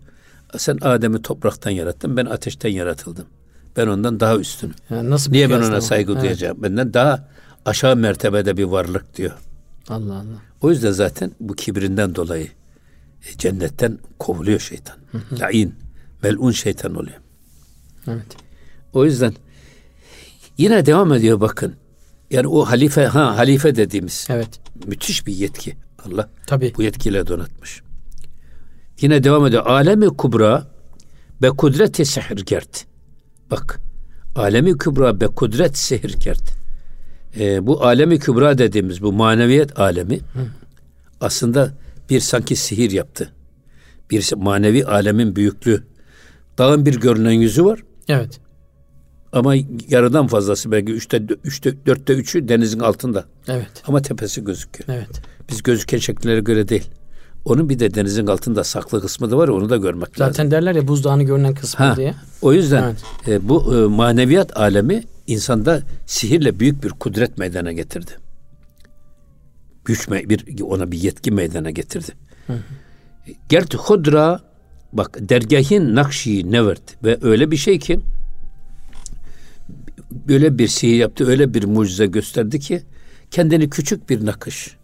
[0.56, 3.26] sen Adem'i topraktan yarattın, ben ateşten yaratıldım.
[3.76, 4.74] Ben ondan daha üstünüm.
[4.90, 6.22] Yani nasıl Niye ben ona saygı evet.
[6.22, 6.62] duyacağım?
[6.62, 7.28] Benden daha
[7.64, 9.32] aşağı mertebede bir varlık diyor.
[9.88, 10.42] Allah Allah.
[10.60, 12.48] O yüzden zaten bu kibrinden dolayı
[13.28, 14.96] e, cennetten kovuluyor şeytan.
[15.12, 15.40] Hı hı.
[15.40, 15.74] Lain
[16.22, 17.18] melun şeytan oluyor.
[18.08, 18.36] Evet.
[18.92, 19.34] O yüzden
[20.58, 21.74] yine devam ediyor bakın.
[22.30, 24.60] Yani o halife ha halife dediğimiz evet.
[24.86, 25.76] müthiş bir yetki.
[26.06, 26.72] Allah Tabii.
[26.76, 27.82] bu yetkiyle donatmış.
[29.00, 29.66] Yine devam ediyor.
[29.66, 30.66] Alemi kubra
[31.42, 32.89] be kudreti sehirgert.
[33.50, 33.80] Bak.
[34.36, 36.52] Alemi kubra be kudret sehirgert.
[37.38, 40.46] Ee, bu alemi kübra dediğimiz bu maneviyet alemi Hı.
[41.20, 41.74] aslında
[42.10, 43.32] bir sanki sihir yaptı.
[44.10, 45.84] Bir manevi alemin büyüklüğü
[46.58, 47.80] Dağın bir görünen yüzü var.
[48.08, 48.40] Evet.
[49.32, 49.54] Ama
[49.88, 53.24] yarıdan fazlası belki üçte, üçte dörtte üçü denizin altında.
[53.48, 53.70] Evet.
[53.86, 54.98] Ama tepesi gözüküyor.
[54.98, 55.22] Evet.
[55.48, 56.90] Biz gözüken şekillere göre değil.
[57.44, 60.34] Onun bir de denizin altında saklı kısmı da var onu da görmek Zaten lazım.
[60.34, 62.14] Zaten derler ya buzdağını görünen kısmı ha, diye.
[62.42, 63.42] O yüzden evet.
[63.42, 68.10] e, bu e, maneviyat alemi insanda sihirle büyük bir kudret meydana getirdi.
[69.84, 72.12] Güç bir ona bir yetki meydana getirdi.
[73.48, 74.50] Gerti hudra
[74.92, 78.00] Bak dergahın nakşi nevert ve öyle bir şey ki
[80.10, 82.82] böyle bir sihir yaptı, öyle bir mucize gösterdi ki
[83.30, 84.76] kendini küçük bir nakış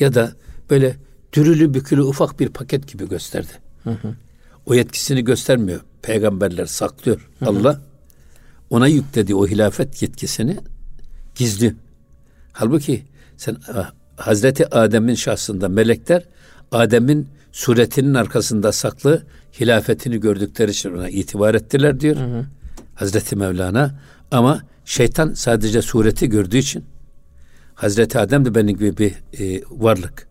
[0.00, 0.32] ya da
[0.70, 0.96] böyle
[1.34, 3.52] dürülü bükülü ufak bir paket gibi gösterdi.
[3.84, 4.14] Hı hı.
[4.66, 5.80] O yetkisini göstermiyor.
[6.02, 7.28] Peygamberler saklıyor.
[7.38, 7.50] Hı hı.
[7.50, 7.80] Allah
[8.70, 10.56] ona yüklediği o hilafet yetkisini
[11.34, 11.74] gizli.
[12.52, 13.02] Halbuki
[13.36, 16.24] sen ah, Hazreti Adem'in şahsında melekler
[16.72, 19.22] Adem'in suretinin arkasında saklı
[19.60, 22.16] hilafetini gördükleri için ona itibar ettiler diyor.
[22.16, 22.44] Hı hı.
[22.94, 26.84] Hazreti Mevlana ama şeytan sadece sureti gördüğü için
[27.74, 30.28] Hazreti Adem de benim gibi bir e, varlık.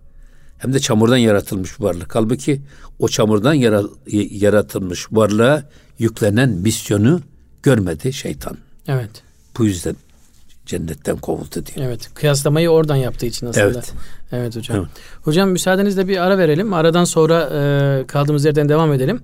[0.64, 2.16] Hem de çamurdan yaratılmış varlık.
[2.16, 2.62] Halbuki
[3.00, 3.54] o çamurdan
[4.14, 5.64] yaratılmış varlığa
[6.00, 7.22] yüklenen misyonu
[7.64, 8.58] görmedi şeytan.
[8.88, 9.10] Evet.
[9.58, 9.96] Bu yüzden
[10.66, 11.88] cennetten kovuldu diyor.
[11.88, 12.10] Evet.
[12.14, 13.66] Kıyaslamayı oradan yaptığı için aslında.
[13.66, 13.94] Evet.
[14.32, 14.78] Evet hocam.
[14.78, 14.88] Evet.
[15.22, 16.74] Hocam müsaadenizle bir ara verelim.
[16.74, 19.22] Aradan sonra e, kaldığımız yerden devam edelim.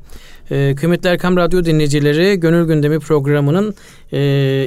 [0.51, 3.75] E, kıymetli Erkam Radyo dinleyicileri Gönül Gündemi programının
[4.11, 4.19] e,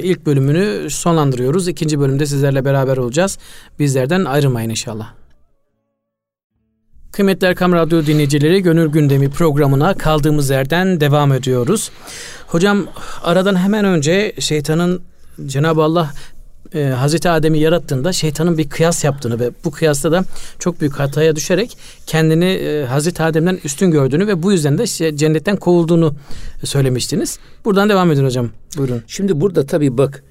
[0.03, 1.67] ilk bölümünü sonlandırıyoruz.
[1.67, 3.37] İkinci bölümde sizlerle beraber olacağız.
[3.79, 5.22] Bizlerden ayrılmayın inşallah.
[7.13, 11.91] Kıymetli Erkam Radyo dinleyicileri Gönül Gündemi programına kaldığımız yerden devam ediyoruz.
[12.47, 12.87] Hocam
[13.23, 15.01] aradan hemen önce şeytanın
[15.45, 16.11] Cenab-ı Allah
[16.73, 20.25] e, Hazreti Adem'i yarattığında şeytanın bir kıyas yaptığını ve bu kıyasta da
[20.59, 25.17] çok büyük hataya düşerek kendini e, Hazreti Adem'den üstün gördüğünü ve bu yüzden de işte
[25.17, 26.15] cennetten kovulduğunu
[26.63, 27.39] söylemiştiniz.
[27.65, 28.49] Buradan devam edin hocam.
[28.77, 29.03] Buyurun.
[29.07, 30.23] Şimdi burada tabii bak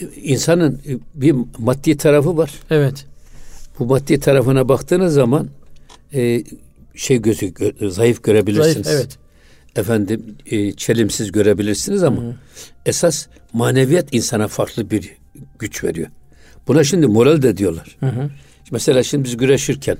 [0.00, 2.50] e, insanın e, bir maddi tarafı var.
[2.70, 3.06] Evet.
[3.78, 5.48] Bu maddi tarafına baktığınız zaman
[6.14, 6.44] e,
[6.94, 8.86] şey gözü gö- zayıf görebilirsiniz.
[8.86, 9.18] Zayıf, evet.
[9.76, 12.34] Efendim e, çelimsiz görebilirsiniz ama Hı.
[12.86, 15.12] esas maneviyat insana farklı bir
[15.58, 16.08] güç veriyor.
[16.68, 17.96] Buna şimdi moral de diyorlar.
[18.00, 18.30] Hı hı.
[18.70, 19.96] Mesela şimdi biz güreşirken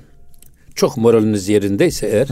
[0.75, 2.27] çok moraliniz yerindeyse eğer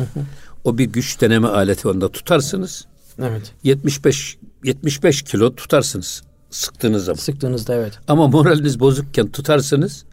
[0.64, 2.86] o bir güç deneme aleti onda tutarsınız.
[3.20, 3.54] Evet.
[3.64, 7.18] 75 75 kilo tutarsınız sıktığınız zaman.
[7.18, 8.00] Sıktığınızda evet.
[8.08, 10.06] Ama moraliniz bozukken tutarsınız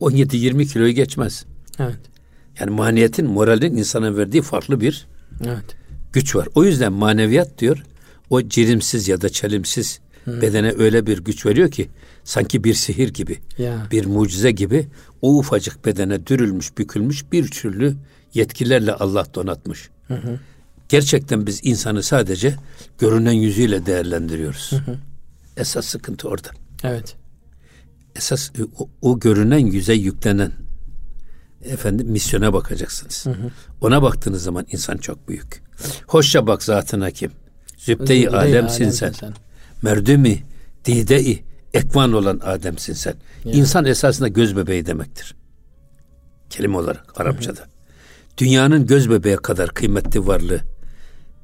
[0.00, 1.44] 17-20 kiloyu geçmez.
[1.78, 1.98] Evet.
[2.60, 5.06] Yani maniyetin, moralin insana verdiği farklı bir
[5.46, 5.76] Evet.
[6.12, 6.48] güç var.
[6.54, 7.82] O yüzden maneviyat diyor
[8.30, 11.88] o cirimsiz ya da çelimsiz bedene öyle bir güç veriyor ki
[12.24, 13.86] sanki bir sihir gibi, Ya.
[13.90, 14.86] bir mucize gibi
[15.22, 17.96] o ufacık bedene dürülmüş, bükülmüş bir türlü
[18.34, 19.90] yetkilerle Allah donatmış.
[20.88, 22.54] Gerçekten biz insanı sadece
[22.98, 24.72] görünen yüzüyle değerlendiriyoruz.
[25.56, 26.48] Esas sıkıntı orada.
[26.84, 27.16] Evet.
[28.16, 30.52] Esas e, o, o görünen yüze yüklenen
[31.64, 33.26] efendim misyona bakacaksınız.
[33.80, 35.62] Ona baktığınız zaman insan çok büyük.
[36.06, 37.30] Hoşça bak zatına kim?
[37.78, 39.12] Zübde-i alemsin sen.
[39.12, 39.34] sen.
[39.82, 40.42] Merdümi,
[40.84, 41.44] dide-i
[41.74, 43.14] ekvan olan Adem'sin sen.
[43.44, 43.52] Ya.
[43.52, 45.34] İnsan esasında göz bebeği demektir.
[46.50, 47.60] Kelime olarak Arapçada.
[48.38, 50.60] Dünyanın göz bebeği kadar kıymetli varlığı.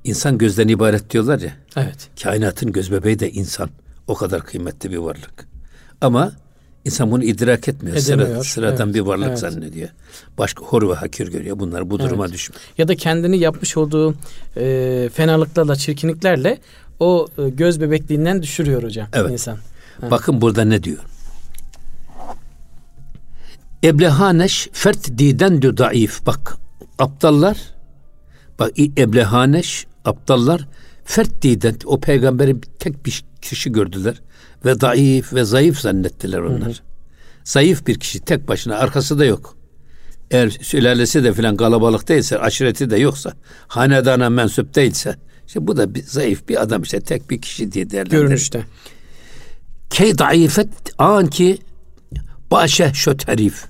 [0.04, 1.52] İnsan gözden ibaret diyorlar ya.
[1.76, 2.08] Evet.
[2.22, 3.70] Kainatın göz bebeği de insan.
[4.06, 5.48] O kadar kıymetli bir varlık.
[6.00, 6.32] Ama
[6.84, 7.96] insan bunu idrak etmiyor.
[7.96, 9.38] Edemiyor, Sıra, sıradan evet, bir varlık evet.
[9.38, 9.88] zannediyor.
[10.38, 11.58] Başka hor ve hakir görüyor.
[11.58, 12.34] Bunlar bu duruma Evet.
[12.34, 12.62] düşmüyor.
[12.78, 14.14] Ya da kendini yapmış olduğu
[14.56, 16.58] e, fenalıklarla, çirkinliklerle
[17.00, 19.30] o e, göz bebekliğinden düşürüyor hocam Evet.
[19.30, 19.58] insan.
[20.00, 20.10] Evet.
[20.10, 20.98] Bakın burada ne diyor?
[23.84, 26.26] Eblehaneş fert diden diyor daif.
[26.26, 26.56] Bak
[26.98, 27.58] aptallar
[28.58, 30.68] bak eblehaneş aptallar
[31.04, 34.20] fert diden o peygamberi tek bir kişi gördüler
[34.64, 36.82] ve daif ve zayıf zannettiler onlar.
[37.44, 39.56] Zayıf bir kişi tek başına arkası da yok.
[40.30, 43.32] Eğer sülalesi de filan kalabalık değilse, aşireti de yoksa,
[43.68, 47.90] hanedana mensup değilse, işte bu da bir zayıf bir adam işte tek bir kişi diye
[47.90, 48.20] değerlendirir.
[48.20, 48.64] Görünüşte.
[49.90, 51.58] Key daifet an ki
[52.50, 53.64] başe şöt herif.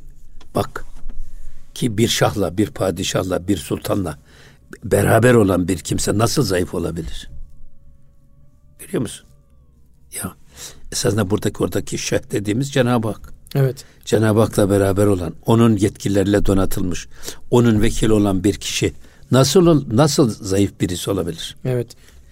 [0.55, 0.85] Bak
[1.75, 4.19] ki bir şahla, bir padişahla, bir sultanla
[4.85, 7.31] beraber olan bir kimse nasıl zayıf olabilir?
[8.79, 9.27] Görüyor musun?
[10.15, 10.35] Ya
[10.95, 13.33] esasında buradaki oradaki şeh dediğimiz Cenab-ı Hak.
[13.55, 13.85] Evet.
[14.05, 17.09] Cenab-ı Hak'la beraber olan, onun yetkileriyle donatılmış,
[17.51, 18.93] onun vekil olan bir kişi
[19.31, 21.57] nasıl nasıl zayıf birisi olabilir?
[21.65, 21.87] Evet.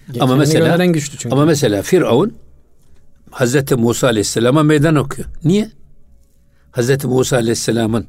[0.09, 1.35] Ama Kendini mesela gönderen güçlü çünkü.
[1.35, 2.33] ama mesela Firavun
[3.31, 5.27] Hazreti Musa Aleyhisselam'a meydan okuyor.
[5.43, 5.71] Niye?
[6.71, 8.05] Hazreti Musa Aleyhisselam'ın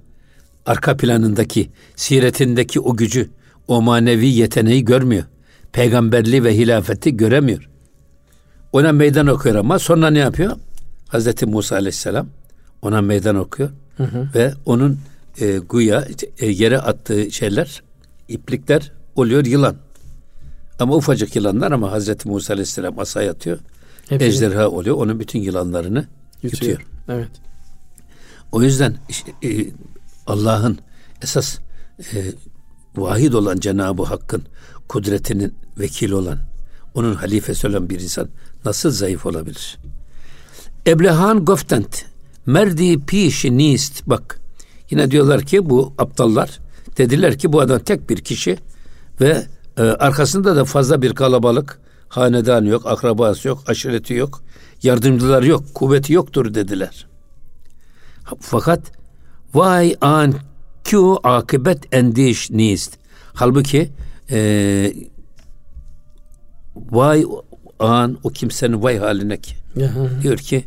[0.67, 3.31] arka planındaki, siretindeki o gücü,
[3.69, 5.25] o manevi yeteneği görmüyor.
[5.73, 7.69] Peygamberliği ve hilafeti göremiyor.
[8.75, 10.57] Ona meydan okuyor ama sonra ne yapıyor?
[11.09, 12.29] Hazreti Musa Aleyhisselam
[12.83, 13.71] ona meydan okuyor
[14.35, 14.99] ve onun
[15.39, 16.09] e, güya
[16.39, 17.83] e, yere attığı şeyler,
[18.29, 19.77] iplikler oluyor yılan.
[20.79, 23.59] Ama ufacık yılanlar ama Hazreti Musa Aleyhisselam asaya atıyor.
[24.09, 24.97] Hepsini Ejderha oluyor.
[24.97, 26.07] Onun bütün yılanlarını
[26.43, 26.71] yutuyor.
[26.71, 26.89] yutuyor.
[27.09, 27.31] Evet.
[28.53, 28.97] O yüzden
[29.45, 29.67] e,
[30.27, 30.79] Allah'ın
[31.23, 31.59] esas
[31.99, 32.17] e,
[32.97, 34.43] vahid olan Cenab-ı Hakk'ın
[34.89, 36.39] kudretinin vekili olan,
[36.95, 38.29] onun halifesi olan bir insan
[38.65, 39.79] nasıl zayıf olabilir?
[40.87, 42.05] Eblehan goftent
[42.47, 44.41] merdi pişi nist bak
[44.91, 46.59] yine diyorlar ki bu aptallar
[46.97, 48.59] dediler ki bu adam tek bir kişi
[49.21, 49.47] ve
[49.77, 54.43] e, arkasında da fazla bir kalabalık hanedan yok, akrabası yok, aşireti yok,
[54.83, 57.07] yardımcılar yok, kuvveti yoktur dediler.
[58.41, 58.93] Fakat
[59.55, 60.35] vay an
[60.85, 62.99] kü akıbet endiş nist.
[63.35, 63.91] Halbuki
[64.31, 64.93] e,
[66.77, 67.25] vay
[67.85, 69.55] an o kimsenin vay haline ki.
[70.23, 70.65] Diyor ki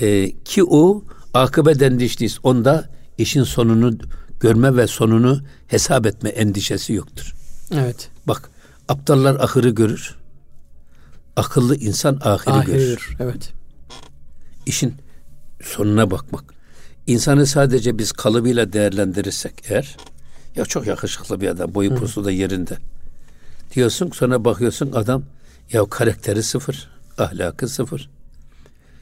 [0.00, 2.38] e, ki o akıbet endişliyiz.
[2.42, 3.98] Onda işin sonunu
[4.40, 7.34] görme ve sonunu hesap etme endişesi yoktur.
[7.74, 8.10] Evet.
[8.26, 8.50] Bak
[8.88, 10.16] aptallar ahırı görür.
[11.36, 13.08] Akıllı insan ahiri görür.
[13.10, 13.16] Ahir.
[13.20, 13.52] Evet.
[14.66, 14.94] İşin
[15.62, 16.44] sonuna bakmak.
[17.06, 19.96] İnsanı sadece biz kalıbıyla değerlendirirsek eğer
[20.56, 22.78] ya çok yakışıklı bir adam boyu posu da yerinde.
[23.74, 25.22] Diyorsun sonra bakıyorsun adam
[25.72, 28.10] ya karakteri sıfır, ahlakı sıfır.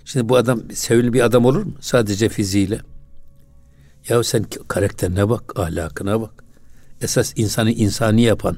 [0.04, 1.72] Şimdi bu adam sevimli bir adam olur mu?
[1.81, 2.81] Sadece fiziğiyle.
[4.09, 6.44] Ya sen karakterine bak, ahlakına bak.
[7.00, 8.57] Esas insanı insani yapan,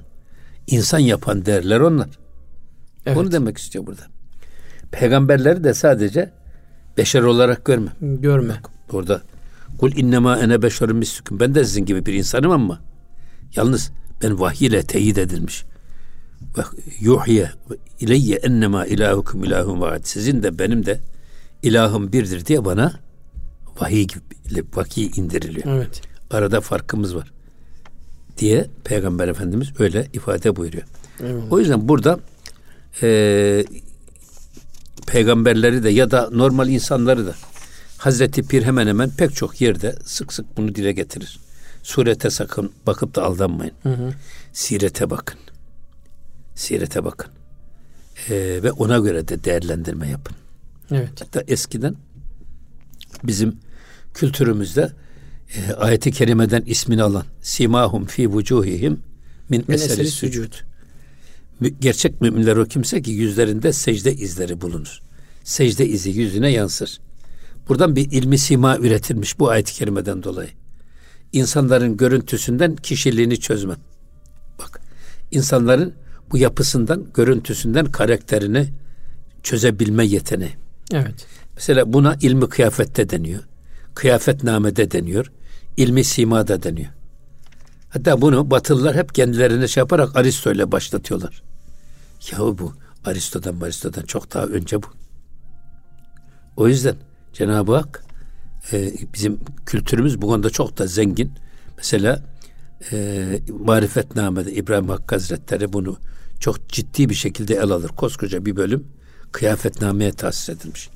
[0.66, 2.08] insan yapan değerler onlar.
[3.06, 3.18] Evet.
[3.18, 4.02] Onu demek istiyor burada.
[4.90, 6.32] Peygamberleri de sadece
[6.96, 7.90] beşer olarak görme.
[8.00, 8.54] Görme.
[8.54, 9.22] Bak, orada
[9.78, 11.40] kul innema ene beşerun mislüküm.
[11.40, 12.80] Ben de sizin gibi bir insanım ama
[13.56, 13.90] yalnız
[14.22, 15.64] ben vahiy ile teyit edilmiş.
[17.00, 17.50] Yuhye
[18.00, 20.00] ileyye ennema ilahukum ilahun vaad.
[20.04, 21.00] Sizin de benim de
[21.62, 23.00] ilahım birdir diye bana
[23.80, 25.76] vahiy gibi vahiy indiriliyor.
[25.76, 26.02] Evet.
[26.30, 27.32] Arada farkımız var
[28.38, 30.84] diye Peygamber Efendimiz öyle ifade buyuruyor.
[31.20, 31.52] Eyvallah.
[31.52, 32.20] O yüzden burada
[33.02, 33.64] e,
[35.06, 37.34] peygamberleri de ya da normal insanları da
[37.98, 41.40] Hazreti Pir hemen hemen pek çok yerde sık sık bunu dile getirir.
[41.82, 43.74] Surete sakın bakıp da aldanmayın.
[43.82, 44.10] Hı hı.
[44.52, 45.38] Sirete bakın.
[46.60, 47.32] Sirete bakın.
[48.30, 50.36] Ee, ve ona göre de değerlendirme yapın.
[50.90, 51.20] Evet.
[51.20, 51.94] Hatta eskiden
[53.24, 53.56] bizim
[54.14, 54.92] kültürümüzde
[55.56, 59.00] e, ayeti kerimeden ismini alan simahum fi vucuhihim
[59.48, 60.52] min, min eseri sucud.
[61.80, 65.00] Gerçek müminler o kimse ki yüzlerinde secde izleri bulunur.
[65.44, 67.00] Secde izi yüzüne yansır.
[67.68, 70.50] Buradan bir ilmi sima üretilmiş bu ayet-i kerimeden dolayı.
[71.32, 73.78] İnsanların görüntüsünden kişiliğini çözmem.
[74.58, 74.80] Bak,
[75.30, 75.94] insanların
[76.32, 78.68] bu yapısından, görüntüsünden karakterini
[79.42, 80.56] çözebilme yeteneği.
[80.92, 81.26] Evet.
[81.56, 83.42] Mesela buna ilmi kıyafette deniyor.
[83.94, 85.32] Kıyafetnamede deniyor.
[85.76, 86.90] ilmi simada deniyor.
[87.88, 91.42] Hatta bunu Batılılar hep kendilerine şey yaparak Aristo ile başlatıyorlar.
[92.32, 92.72] Yahu bu
[93.04, 94.86] Aristo'dan Aristo'dan çok daha önce bu.
[96.56, 96.94] O yüzden
[97.32, 98.04] Cenab-ı Hak
[98.72, 101.32] e, bizim kültürümüz bu konuda çok da zengin.
[101.76, 102.22] Mesela
[102.92, 103.26] e,
[103.64, 105.96] Marifetname'de İbrahim Hakkı Hazretleri bunu
[106.40, 107.88] çok ciddi bir şekilde el alır.
[107.88, 108.84] Koskoca bir bölüm
[109.32, 110.90] kıyafetnameye tahsis edilmiş.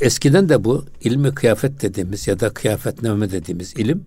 [0.00, 4.04] Eskiden de bu ilmi kıyafet dediğimiz ya da kıyafetname dediğimiz ilim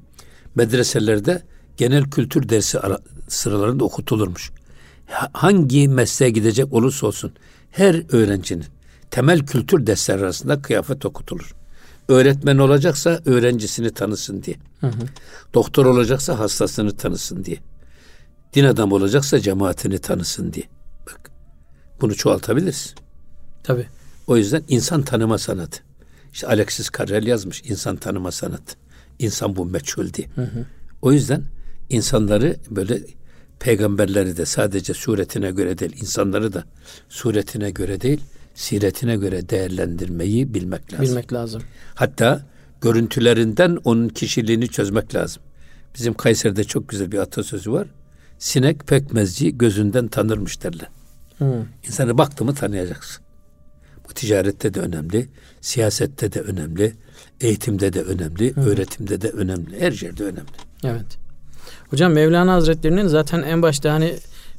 [0.56, 1.42] medreselerde
[1.78, 2.78] genel kültür dersi
[3.28, 4.52] sıralarında okutulurmuş.
[5.34, 7.32] Hangi mesleğe gidecek olursa olsun
[7.72, 8.66] her öğrencinin
[9.12, 11.56] temel kültür dersleri arasında kıyafet okutulur.
[12.08, 14.56] Öğretmen olacaksa öğrencisini tanısın diye.
[14.82, 15.02] Hı hı.
[15.54, 17.58] Doktor olacaksa hastasını tanısın diye.
[18.54, 20.66] Din adamı olacaksa cemaatini tanısın diye.
[21.08, 21.32] Bak
[22.02, 22.96] bunu çoğaltabiliriz.
[23.64, 23.88] Tabi.
[24.28, 25.84] O yüzden insan tanıma sanatı.
[26.34, 28.76] İşte Alexis Carrel yazmış insan tanıma sanatı.
[29.20, 30.28] İnsan bu meçhul diye.
[30.36, 30.66] Hı hı.
[31.02, 31.44] O yüzden
[31.90, 33.02] insanları böyle
[33.60, 36.64] peygamberleri de sadece suretine göre değil, insanları da
[37.10, 38.22] suretine göre değil,
[38.56, 41.06] siretine göre değerlendirmeyi bilmek lazım.
[41.06, 41.62] Bilmek lazım.
[41.96, 42.46] Hatta
[42.82, 45.44] görüntülerinden onun kişiliğini çözmek lazım.
[45.96, 47.88] Bizim Kayseri'de çok güzel bir atasözü var.
[48.40, 50.90] Sinek pekmezci gözünden tanırmış derler.
[51.38, 51.66] Hmm.
[51.88, 53.24] İnsanı baktı mı tanıyacaksın.
[54.10, 55.30] Bu ticarette de önemli,
[55.62, 56.94] siyasette de önemli,
[57.42, 58.64] eğitimde de önemli, hmm.
[58.64, 60.52] öğretimde de önemli, her yerde önemli.
[60.84, 61.18] Evet.
[61.90, 64.14] Hocam Mevlana Hazretleri'nin zaten en başta hani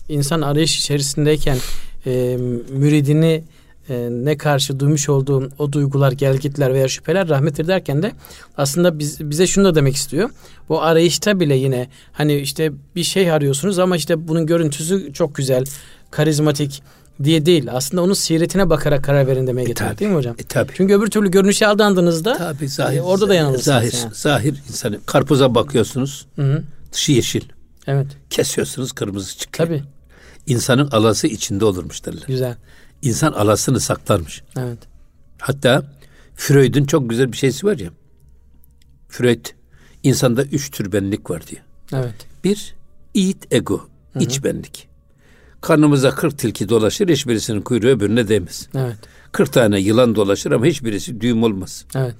[0.09, 1.59] insan arayış içerisindeyken
[2.07, 2.37] e,
[2.71, 3.45] müridini
[3.89, 8.13] e, ne karşı duymuş olduğum o duygular, gelgitler veya şüpheler rahmettir derken de
[8.57, 10.31] aslında biz, bize şunu da demek istiyor.
[10.69, 15.65] Bu arayışta bile yine hani işte bir şey arıyorsunuz ama işte bunun görüntüsü çok güzel,
[16.11, 16.83] karizmatik
[17.25, 17.69] diye değil.
[17.73, 20.35] Aslında onun siretine bakarak karar verin demeye e, getiriyor değil mi hocam?
[20.39, 20.73] E, tabii.
[20.77, 23.65] Çünkü öbür türlü görünüşe aldandığınızda tabii, zahir, e, orada da yanılırsınız.
[23.65, 24.15] Zahir, yani.
[24.15, 24.99] zahir insanı.
[25.07, 26.27] Karpuza bakıyorsunuz.
[26.37, 26.63] Hı hı.
[26.93, 27.43] Dışı yeşil.
[27.87, 28.07] Evet.
[28.31, 29.69] Kesiyorsunuz kırmızı çıkıyor.
[29.69, 29.83] Tabii.
[30.47, 32.25] İnsanın alası içinde olurmuş derler.
[32.27, 32.57] Güzel
[33.03, 34.43] insan alasını saklarmış.
[34.59, 34.79] Evet.
[35.41, 35.93] Hatta
[36.35, 37.91] Freud'un çok güzel bir şeysi var ya.
[39.09, 39.47] Freud
[40.03, 41.63] insanda üç tür benlik var diyor.
[41.93, 42.15] Evet.
[42.45, 42.75] Bir
[43.15, 44.23] id ego, Hı-hı.
[44.23, 44.89] iç benlik.
[45.61, 48.69] Karnımıza kırk tilki dolaşır, hiçbirisinin kuyruğu öbürüne değmez.
[48.75, 48.97] Evet.
[49.33, 51.85] Kırk tane yılan dolaşır ama hiçbirisi düğüm olmaz.
[51.95, 52.17] Evet.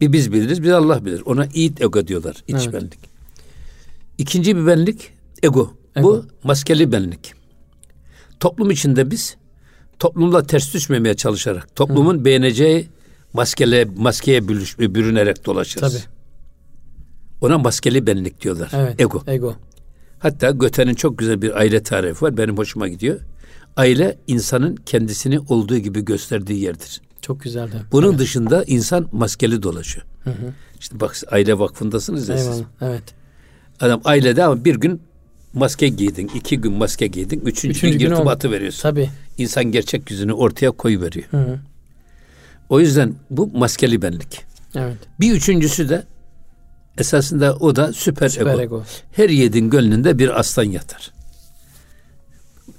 [0.00, 1.22] Bir biz biliriz, bir Allah bilir.
[1.24, 2.72] Ona id ego diyorlar, iç evet.
[2.72, 2.98] benlik.
[4.18, 5.10] İkinci bir benlik
[5.42, 5.74] ego.
[5.96, 6.08] ego.
[6.08, 7.34] Bu maskeli benlik.
[8.40, 9.36] Toplum içinde biz
[10.02, 12.24] toplumla ters düşmemeye çalışarak, toplumun Hı.
[12.24, 12.88] beğeneceği
[13.32, 15.92] maskele, maskeye bürüş, bürünerek dolaşırız.
[15.92, 16.02] Tabii.
[17.40, 18.70] Ona maskeli benlik diyorlar.
[18.72, 19.22] Evet, ego.
[19.26, 19.54] Ego.
[20.18, 22.36] Hatta Göte'nin çok güzel bir aile tarifi var.
[22.36, 23.20] Benim hoşuma gidiyor.
[23.76, 27.00] Aile insanın kendisini olduğu gibi gösterdiği yerdir.
[27.20, 27.82] Çok güzeldi.
[27.92, 28.18] Bunun evet.
[28.18, 30.06] dışında insan maskeli dolaşıyor.
[30.24, 30.54] Hı hı.
[30.80, 32.62] İşte bak aile vakfındasınız ya Eyvallah, siz.
[32.80, 33.04] Evet.
[33.80, 35.02] Adam ailede ama bir gün
[35.54, 38.82] maske giydin, iki gün maske giydin, üçüncü, üçüncü gün irtibatı veriyorsun.
[38.82, 39.10] Tabii.
[39.38, 41.26] İnsan gerçek yüzünü ortaya koyuveriyor.
[41.30, 41.58] Hı hı.
[42.68, 44.40] O yüzden bu maskeli benlik.
[44.74, 44.96] Evet.
[45.20, 46.06] Bir üçüncüsü de
[46.98, 48.60] esasında o da süper, süper ego.
[48.60, 48.84] ego.
[49.12, 51.12] Her yedin gönlünde bir aslan yatar.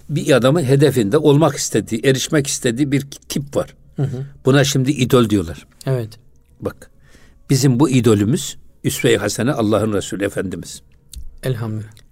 [0.10, 3.76] Bir adamın hedefinde olmak istediği, erişmek istediği bir tip var.
[3.96, 4.26] Hı hı.
[4.46, 5.68] Buna şimdi idol diyorlar.
[5.86, 6.10] Evet.
[6.62, 6.92] Bak
[7.50, 10.82] bizim bu idolümüz Üsve-i Hasene Allah'ın Resulü Efendimiz.
[11.44, 12.03] Elhamdülillah.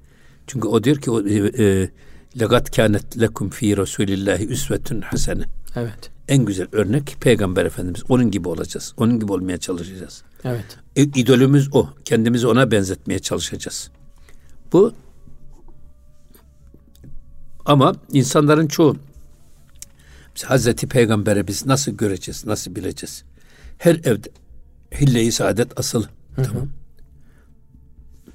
[0.51, 1.89] Çünkü o diyor ki o e,
[2.39, 5.43] legat kânet lekum fi Resulillahi üsvetun hasene.
[5.75, 6.11] Evet.
[6.27, 8.03] En güzel örnek Peygamber Efendimiz.
[8.09, 8.93] Onun gibi olacağız.
[8.97, 10.23] Onun gibi olmaya çalışacağız.
[10.43, 10.77] Evet.
[10.95, 11.89] E, idolümüz o.
[12.05, 13.91] Kendimizi ona benzetmeye çalışacağız.
[14.73, 14.93] Bu
[17.65, 18.95] ama insanların çoğu
[20.45, 23.23] Hazreti Peygamber'i biz nasıl göreceğiz, nasıl bileceğiz?
[23.77, 24.29] Her evde
[25.01, 26.03] hille-i saadet asıl.
[26.35, 26.45] Hı hı.
[26.45, 26.69] Tamam.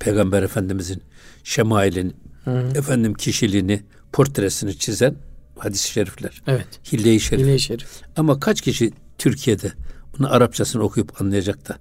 [0.07, 1.03] Peygamber Efendimizin
[1.45, 2.13] şemailini,
[2.45, 5.15] hı efendim kişiliğini, portresini çizen
[5.59, 6.43] hadis-i şerifler.
[6.47, 6.67] Evet.
[6.93, 7.47] Hille-i şerif.
[7.47, 7.89] Hille-i şerif.
[8.17, 9.73] Ama kaç kişi Türkiye'de
[10.19, 11.79] bunu Arapçasını okuyup anlayacak da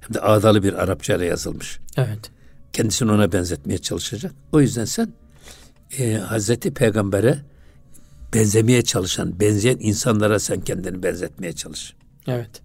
[0.00, 1.80] hem de ağdalı bir Arapça ile yazılmış.
[1.96, 2.30] Evet.
[2.72, 4.32] Kendisini ona benzetmeye çalışacak.
[4.52, 5.12] O yüzden sen
[5.98, 7.38] e, Hazreti Peygamber'e
[8.34, 11.94] benzemeye çalışan, benzeyen insanlara sen kendini benzetmeye çalış.
[12.26, 12.61] Evet.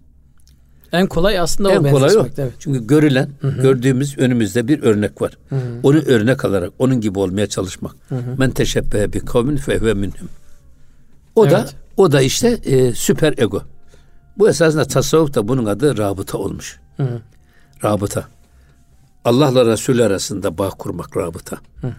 [0.92, 2.26] En kolay aslında en o kolay o.
[2.38, 2.52] Evet.
[2.58, 3.62] Çünkü görülen, Hı-hı.
[3.62, 5.38] gördüğümüz önümüzde bir örnek var.
[5.48, 5.60] Hı-hı.
[5.82, 7.96] Onu örnek alarak onun gibi olmaya çalışmak.
[8.08, 8.34] Hı-hı.
[8.38, 10.28] Men teşebbehe bi kavmin fehve minhum.
[11.34, 11.52] O evet.
[11.52, 13.62] da o da işte e, süper ego.
[14.38, 16.80] Bu esasında tasavvuf da bunun adı rabıta olmuş.
[16.96, 17.20] Hı-hı.
[17.84, 18.28] Rabıta.
[19.24, 21.56] Allah'la Resulü arasında bağ kurmak rabıta.
[21.80, 21.92] Hı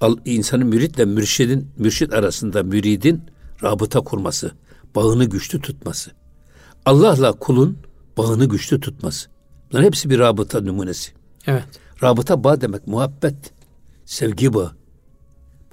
[0.00, 3.22] Al, insanın müritle mürşidin mürşid arasında müridin
[3.62, 4.50] rabıta kurması,
[4.94, 6.10] bağını güçlü tutması.
[6.86, 7.78] Allah'la kulun
[8.16, 9.28] bağını güçlü tutması.
[9.72, 11.12] Bunların hepsi bir rabıta numunesi.
[11.46, 11.64] Evet.
[12.02, 13.34] Rabıta bağ demek muhabbet,
[14.04, 14.72] sevgi bağı.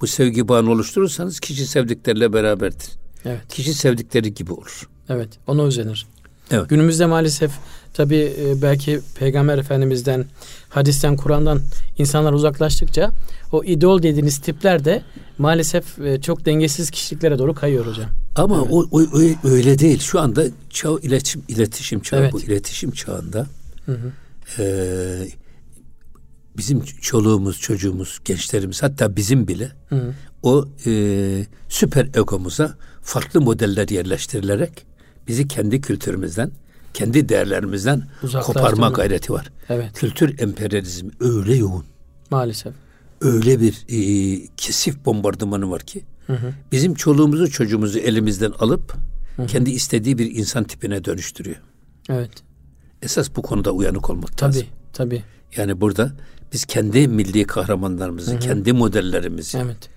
[0.00, 2.88] Bu sevgi bağını oluşturursanız kişi sevdikleriyle beraberdir.
[3.24, 3.48] Evet.
[3.48, 4.88] Kişi sevdikleri gibi olur.
[5.08, 6.06] Evet, ona özenir.
[6.50, 6.68] Evet.
[6.68, 7.52] Günümüzde maalesef
[7.94, 10.26] tabi e, belki Peygamber Efendimiz'den,
[10.72, 11.60] hadisten, Kur'an'dan
[11.98, 13.10] insanlar uzaklaştıkça
[13.52, 15.02] o idol dediğiniz tipler de
[15.38, 18.10] maalesef e, çok dengesiz kişiliklere doğru kayıyor hocam.
[18.36, 18.68] Ama evet.
[18.70, 20.00] o, o öyle değil.
[20.00, 22.32] Şu anda çağ iletişim iletişim çağı evet.
[22.32, 23.46] bu iletişim çağında
[23.86, 24.12] hı hı.
[24.62, 24.64] E,
[26.56, 30.14] bizim çoluğumuz, çocuğumuz, gençlerimiz hatta bizim bile hı.
[30.42, 34.86] o e, süper egomuza farklı modeller yerleştirilerek
[35.28, 36.50] bizi kendi kültürümüzden,
[36.94, 38.02] kendi değerlerimizden
[38.42, 39.50] koparma gayreti var.
[39.68, 39.92] Evet.
[39.94, 41.84] Kültür emperyalizmi öyle yoğun.
[42.30, 42.74] Maalesef.
[43.20, 46.52] Öyle bir e, kesif bombardımanı var ki hı hı.
[46.72, 48.94] bizim çoluğumuzu çocuğumuzu elimizden alıp
[49.36, 49.46] hı hı.
[49.46, 51.56] kendi istediği bir insan tipine dönüştürüyor.
[52.08, 52.30] Evet.
[53.02, 54.66] Esas bu konuda uyanık olmak tabii, lazım.
[54.92, 55.22] Tabii.
[55.56, 56.12] Yani burada
[56.52, 58.40] biz kendi milli kahramanlarımızı, hı hı.
[58.40, 59.88] kendi modellerimizi evet.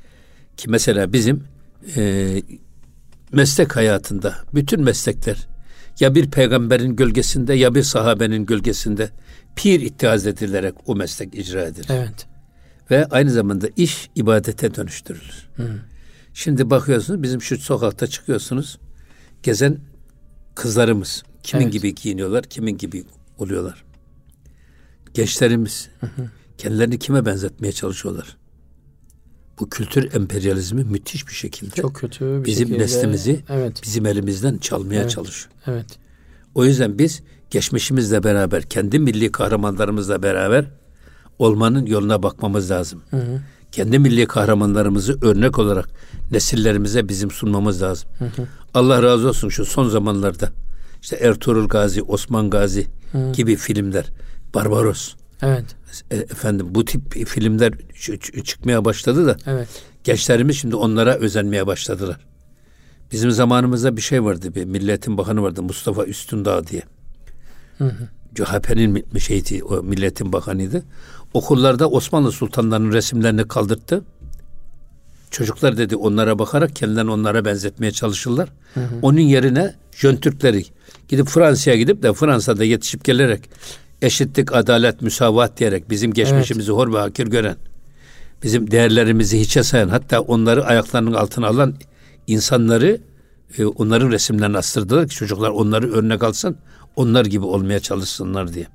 [0.57, 1.43] ki mesela bizim
[1.95, 2.41] e,
[3.31, 5.47] meslek hayatında bütün meslekler
[5.99, 9.09] ya bir peygamberin gölgesinde ya bir sahabenin gölgesinde
[9.55, 11.87] pir ittihaz edilerek o meslek icra edilir.
[11.89, 12.27] Evet.
[12.91, 15.49] Ve aynı zamanda iş ibadete dönüştürülür.
[15.55, 15.79] Hı.
[16.33, 18.79] Şimdi bakıyorsunuz bizim şu sokakta çıkıyorsunuz
[19.43, 19.77] gezen
[20.55, 21.73] kızlarımız kimin evet.
[21.73, 23.03] gibi giyiniyorlar, kimin gibi
[23.37, 23.85] oluyorlar.
[25.13, 26.29] Gençlerimiz hı hı.
[26.57, 28.37] kendilerini kime benzetmeye çalışıyorlar?
[29.59, 33.81] Bu kültür emperyalizmi müthiş bir şekilde çok kötü bir bizim şekilde, neslimizi evet.
[33.83, 35.51] bizim elimizden çalmaya evet, çalışıyor.
[35.67, 35.85] Evet.
[36.55, 40.65] O yüzden biz geçmişimizle beraber kendi milli kahramanlarımızla beraber
[41.39, 43.01] olmanın yoluna bakmamız lazım.
[43.09, 43.41] Hı hı.
[43.71, 45.89] Kendi milli kahramanlarımızı örnek olarak
[46.31, 48.09] nesillerimize bizim sunmamız lazım.
[48.19, 48.47] Hı hı.
[48.73, 50.49] Allah razı olsun şu son zamanlarda
[51.01, 53.31] işte Ertuğrul Gazi, Osman Gazi hı.
[53.31, 54.05] gibi filmler,
[54.53, 55.15] Barbaros.
[55.41, 55.65] Evet.
[56.11, 57.73] E, efendim bu tip filmler
[58.43, 59.67] çıkmaya başladı da evet.
[60.03, 62.17] gençlerimiz şimdi onlara özenmeye başladılar.
[63.11, 66.81] Bizim zamanımızda bir şey vardı bir milletin bakanı vardı Mustafa Üstündağ diye.
[67.77, 68.07] Hı hı.
[68.35, 70.83] CHP'nin şeydi o milletin bakanıydı.
[71.33, 74.03] Okullarda Osmanlı sultanlarının resimlerini kaldırttı.
[75.31, 78.49] Çocuklar dedi onlara bakarak kendilerini onlara benzetmeye çalışırlar.
[78.73, 78.95] Hı hı.
[79.01, 80.65] Onun yerine Jön Türkleri
[81.07, 83.49] gidip Fransa'ya gidip de Fransa'da yetişip gelerek
[84.01, 86.79] eşitlik, adalet, müsavat diyerek bizim geçmişimizi evet.
[86.79, 87.55] hor ve hakir gören,
[88.43, 91.73] bizim değerlerimizi hiçe sayan, hatta onları ayaklarının altına alan
[92.27, 93.01] insanları
[93.57, 96.57] e, onların resimlerini astırdılar ki çocuklar onları örnek alsın,
[96.95, 98.67] onlar gibi olmaya çalışsınlar diye.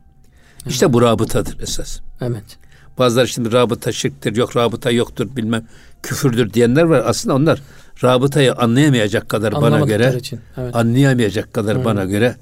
[0.63, 0.73] Evet.
[0.73, 2.01] İşte bu rabıtadır esas.
[2.21, 2.59] Evet.
[2.99, 5.67] Bazıları şimdi rabıta şirktir, yok rabıta yoktur bilmem
[6.03, 7.03] küfürdür diyenler var.
[7.07, 7.63] Aslında onlar
[8.05, 10.41] rabıtayı anlayamayacak kadar bana göre için.
[10.57, 10.77] Evet.
[10.77, 11.85] anlayamayacak kadar Hı.
[11.85, 12.37] bana göre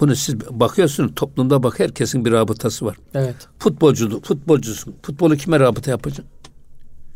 [0.00, 2.96] bunu siz bakıyorsunuz toplumda bak herkesin bir rabıtası var.
[3.14, 3.36] Evet.
[3.58, 4.94] Futbolculuk, futbolcusun.
[5.02, 6.24] Futbolu kime rabıta yapacaksın?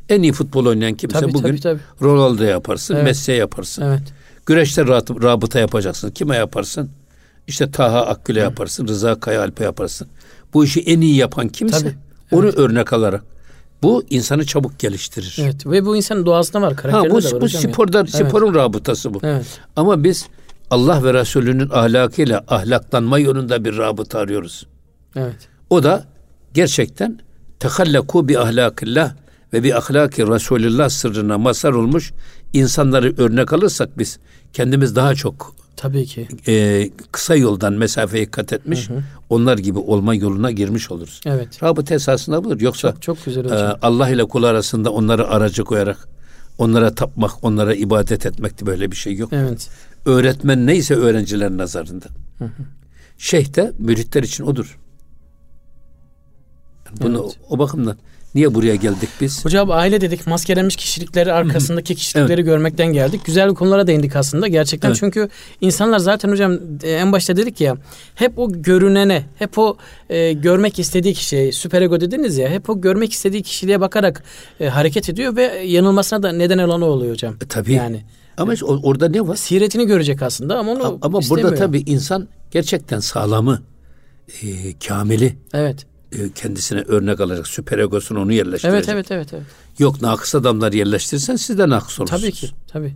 [0.09, 1.81] En iyi futbol oynayan kimse tabii, bugün tabii, tabii.
[2.03, 3.05] Ronaldo yaparsın, evet.
[3.05, 3.83] Messi yaparsın.
[3.83, 4.03] Evet.
[4.47, 6.11] Güreşte rabıta yapacaksın.
[6.11, 6.91] Kime yaparsın?
[7.47, 10.09] İşte Taha Akgül'e yaparsın, Rıza Kayaalp'e yaparsın.
[10.55, 11.95] Bu işi en iyi yapan kimse tabii.
[12.33, 12.59] onu evet.
[12.59, 13.25] örnek alarak
[13.83, 15.37] bu insanı çabuk geliştirir.
[15.41, 18.07] Evet ve bu insanın doğasında var, karakterinde ha, bu, de var Bu sporda, ya.
[18.07, 18.57] sporun evet.
[18.57, 19.19] rabıtası bu.
[19.23, 19.47] Evet.
[19.77, 20.27] Ama biz
[20.71, 24.67] Allah ve Resulünün ahlakıyla ahlaklanma yolunda bir rabıta arıyoruz.
[25.17, 25.49] Evet.
[25.71, 26.05] O da
[26.55, 27.19] gerçekten
[27.59, 29.15] tehallaku bi ahlakillah
[29.53, 32.13] ve bir ahlaki Resulullah sırrına mazhar olmuş
[32.53, 34.19] insanları örnek alırsak biz
[34.53, 36.29] kendimiz daha çok Tabii ki.
[36.49, 39.03] e, kısa yoldan mesafeyi kat etmiş hı hı.
[39.29, 41.21] onlar gibi olma yoluna girmiş oluruz.
[41.27, 41.63] Evet.
[41.63, 42.61] Rabıt esasında budur.
[42.61, 43.59] Yoksa çok, çok güzel hocam.
[43.59, 46.09] E, Allah ile kul arasında onları aracı koyarak
[46.59, 49.33] onlara tapmak, onlara ibadet etmekti böyle bir şey yok.
[49.33, 49.69] Evet.
[50.05, 52.07] Öğretmen neyse öğrencilerin nazarında.
[52.39, 52.63] Hı hı.
[53.19, 54.79] Şeyh de müritler için odur.
[57.01, 57.39] Bunu evet.
[57.49, 57.97] o, o bakımdan
[58.35, 59.45] Niye buraya geldik biz?
[59.45, 62.45] Hocam aile dedik maskelenmiş kişilikleri arkasındaki kişilikleri evet.
[62.45, 63.21] görmekten geldik.
[63.25, 64.89] Güzel konulara değindik aslında gerçekten.
[64.89, 64.99] Evet.
[65.01, 65.29] Çünkü
[65.61, 67.77] insanlar zaten hocam e, en başta dedik ya
[68.15, 69.77] hep o görünene, hep o
[70.11, 74.23] e, görmek istediği kişiye, süperego dediniz ya hep o görmek istediği kişiliğe bakarak
[74.61, 77.35] e, hareket ediyor ve yanılmasına da neden olan o oluyor hocam.
[77.45, 77.73] E, tabii.
[77.73, 78.05] Yani
[78.41, 79.37] ama işte orada ne var?
[79.37, 81.49] Siretini görecek aslında ama onu Ama istemiyor.
[81.49, 83.63] burada tabii insan gerçekten sağlamı,
[84.43, 85.37] e, kamili.
[85.53, 85.87] Evet.
[86.13, 87.49] E, kendisine örnek alacak.
[87.49, 88.75] Süper egosunu onu yerleştirecek.
[88.75, 89.33] Evet evet evet.
[89.33, 89.45] evet.
[89.79, 92.23] Yok nakıs adamlar yerleştirirsen siz de nakıs olursunuz.
[92.23, 92.95] Tabii ki tabii.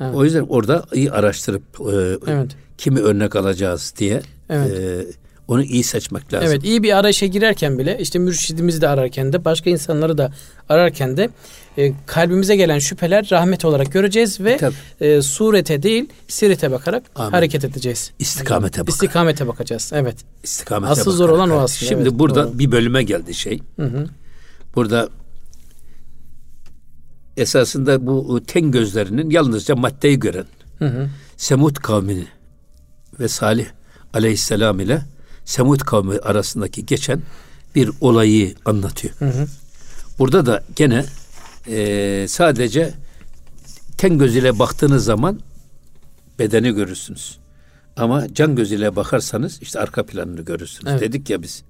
[0.00, 0.14] Evet.
[0.14, 2.50] O yüzden orada iyi araştırıp e, evet.
[2.78, 4.70] kimi örnek alacağız diye evet.
[4.78, 5.06] e,
[5.48, 6.48] onu iyi seçmek lazım.
[6.50, 10.32] Evet iyi bir arayışa girerken bile işte mürşidimizi de ararken de başka insanları da
[10.68, 11.30] ararken de
[11.78, 14.58] e, kalbimize gelen şüpheler rahmet olarak göreceğiz ve
[15.00, 17.30] e, surete değil sirete bakarak Amin.
[17.30, 18.12] hareket edeceğiz.
[18.18, 18.88] İstikamete bakarak.
[18.88, 19.92] İstikamete bakacağız.
[19.94, 20.16] Evet.
[20.42, 21.16] İstikamete Asıl bakarak.
[21.16, 21.88] zor olan o aslında.
[21.88, 22.58] Şimdi evet, burada doğru.
[22.58, 23.60] bir bölüme geldi şey.
[23.76, 24.06] Hı hı.
[24.74, 25.08] Burada
[27.36, 30.46] esasında bu ten gözlerinin yalnızca maddeyi gören
[30.78, 31.08] hı hı.
[31.36, 32.26] Semud kavmini
[33.20, 33.66] ve Salih
[34.14, 35.02] aleyhisselam ile
[35.46, 37.22] Semud kavmi arasındaki geçen
[37.74, 39.14] bir olayı anlatıyor.
[39.18, 39.46] Hı hı.
[40.18, 41.04] Burada da gene
[41.68, 42.94] e, sadece
[43.98, 45.40] ten gözüyle baktığınız zaman
[46.38, 47.38] bedeni görürsünüz.
[47.96, 50.92] Ama can gözüyle bakarsanız işte arka planını görürsünüz.
[50.92, 51.00] Evet.
[51.00, 51.62] Dedik ya biz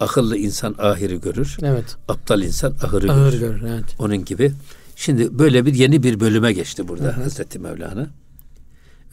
[0.00, 1.56] akıllı insan ahiri görür.
[1.62, 1.96] Evet.
[2.08, 3.40] Aptal insan ahırı Ahır görür.
[3.40, 3.84] görür evet.
[3.98, 4.52] Onun gibi.
[4.96, 7.22] Şimdi böyle bir yeni bir bölüme geçti burada hı hı.
[7.22, 8.06] Hazreti Mevlana.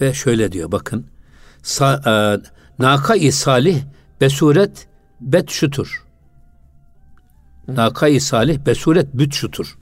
[0.01, 1.05] Ve şöyle diyor bakın.
[1.63, 2.13] Sa, e,
[2.83, 3.81] Naka-i salih
[4.21, 4.87] besuret
[5.21, 6.03] bet şutur.
[7.67, 9.77] Naka-i salih besuret büt şutur.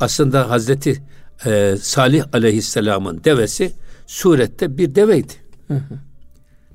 [0.00, 1.02] Aslında Hazreti
[1.46, 3.72] e, Salih aleyhisselamın devesi
[4.06, 5.32] surette bir deveydi.
[5.68, 5.98] Hı hı.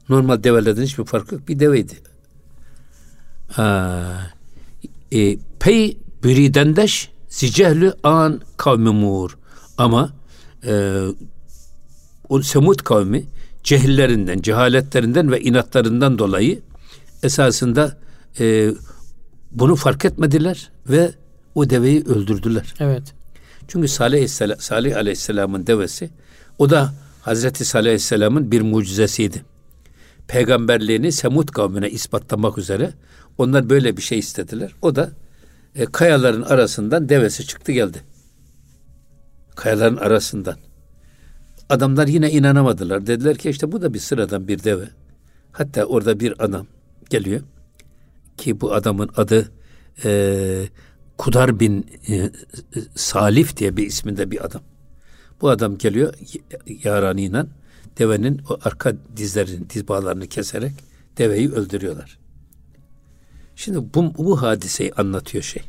[0.10, 1.48] Normal develerden hiçbir farkı yok.
[1.48, 1.94] Bir deveydi.
[3.52, 4.32] Ha,
[5.12, 9.38] e, pey büridendeş zicehlü an kavmi mur.
[9.78, 10.14] Ama
[10.68, 11.02] e,
[12.30, 13.26] o Semud kavmi
[13.64, 16.62] cehillerinden, cehaletlerinden ve inatlarından dolayı
[17.24, 17.98] esasında
[18.40, 18.72] e,
[19.52, 21.12] bunu fark etmediler ve
[21.56, 22.74] o deveyi öldürdüler.
[22.80, 23.14] Evet.
[23.68, 26.10] Çünkü Salih, Aleyhisselam, Salih Aleyhisselam'ın devesi
[26.58, 29.46] o da Hazreti Salih Aleyhisselam'ın bir mucizesiydi.
[30.28, 32.94] Peygamberliğini Semud kavmine ispatlamak üzere
[33.38, 34.72] onlar böyle bir şey istediler.
[34.82, 35.12] O da
[35.76, 38.02] e, kayaların arasından devesi çıktı geldi.
[39.56, 40.56] Kayaların arasından.
[41.70, 43.08] Adamlar yine inanamadılar.
[43.08, 44.86] Dediler ki işte bu da bir sıradan bir deve.
[45.52, 46.68] Hatta orada bir adam
[47.10, 47.42] geliyor
[48.38, 49.52] ki bu adamın adı
[50.06, 50.70] e,
[51.18, 52.32] Kudar bin e,
[52.96, 54.62] Salif diye bir isminde bir adam.
[55.42, 56.14] Bu adam geliyor
[56.84, 57.48] yaranıyla
[57.98, 60.74] devenin o arka dizlerini, diz bağlarını keserek
[61.18, 62.18] deveyi öldürüyorlar.
[63.56, 65.64] Şimdi bu, bu hadiseyi anlatıyor şey.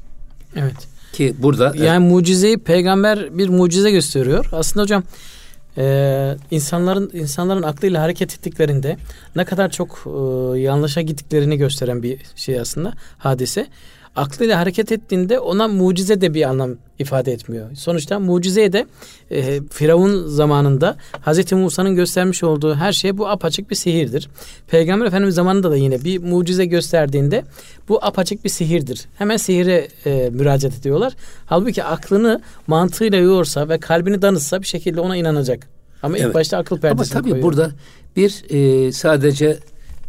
[0.57, 0.89] Evet.
[1.13, 4.49] Ki burada yani e, mucizeyi peygamber bir mucize gösteriyor.
[4.53, 5.03] Aslında hocam
[5.79, 8.97] e, insanların insanların aklıyla hareket ettiklerinde
[9.37, 13.67] ne kadar çok e, yanlışa gittiklerini gösteren bir şey aslında hadise.
[14.17, 17.77] Aklıyla hareket ettiğinde ona mucize de bir anlam ifade etmiyor.
[17.77, 18.87] Sonuçta mucizeye de
[19.31, 24.29] e, Firavun zamanında Hazreti Musa'nın göstermiş olduğu her şey bu apaçık bir sihirdir.
[24.67, 27.45] Peygamber Efendimiz zamanında da yine bir mucize gösterdiğinde
[27.89, 29.05] bu apaçık bir sihirdir.
[29.19, 31.13] Hemen sihire e, müracaat ediyorlar.
[31.47, 35.69] Halbuki aklını mantığıyla yoğursa ve kalbini danışsa bir şekilde ona inanacak.
[36.03, 36.29] Ama evet.
[36.29, 37.47] ilk başta akıl perdesini Ama tabii koyuyor.
[37.49, 37.71] burada
[38.17, 39.59] bir e, sadece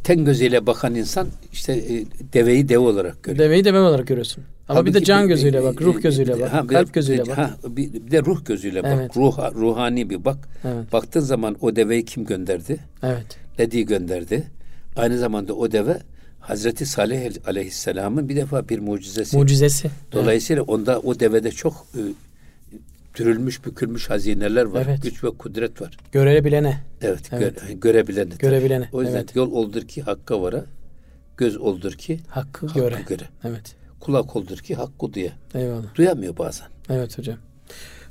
[0.07, 3.45] ten gözüyle bakan insan işte e, deveyi deve olarak görüyor.
[3.45, 4.43] Deveyi deve olarak görüyorsun.
[4.67, 7.37] Ama Halbuki bir de can gözüyle bak, ruh gözüyle bak, ha, kalp gözüyle bak.
[7.37, 8.91] Ha, bir, de ruh gözüyle bak.
[8.95, 9.17] Evet.
[9.17, 10.37] Ruh, ruhani bir bak.
[10.63, 10.93] Evet.
[10.93, 12.77] Baktığın zaman o deveyi kim gönderdi?
[13.03, 13.37] Evet.
[13.59, 14.43] Ledi gönderdi.
[14.95, 15.97] Aynı zamanda o deve
[16.39, 19.37] Hazreti Salih Aleyhisselam'ın bir defa bir mucizesi.
[19.37, 19.89] Mucizesi.
[20.11, 20.69] Dolayısıyla evet.
[20.69, 22.01] onda o devede çok e,
[23.17, 24.85] dürülmüş bükülmüş hazineler var.
[24.89, 25.03] Evet.
[25.03, 25.97] Güç ve kudret var.
[26.11, 26.83] Görebilene.
[27.01, 27.57] Evet, evet.
[27.57, 28.33] Gö- görebilene.
[28.39, 28.89] Görebilene.
[28.91, 29.35] O yüzden evet.
[29.35, 30.65] yol oldur ki hakka vara,
[31.37, 32.95] göz oldur ki hakkı, hakkı göre.
[33.07, 33.23] göre.
[33.43, 33.75] Evet.
[33.99, 35.31] Kulak oldur ki hakkı duya.
[35.55, 35.95] Eyvallah.
[35.95, 36.67] Duyamıyor bazen.
[36.89, 37.37] Evet hocam.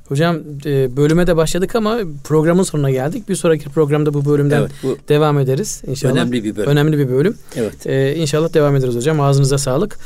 [0.07, 3.29] Hocam e, bölüme de başladık ama programın sonuna geldik.
[3.29, 6.13] Bir sonraki programda bu bölümden evet, bu devam ederiz inşallah.
[6.13, 6.69] Önemli bir bölüm.
[6.69, 7.37] Önemli bir bölüm.
[7.55, 7.87] Evet.
[7.87, 9.21] Ee, inşallah devam ederiz hocam.
[9.21, 9.97] Ağzınıza sağlık.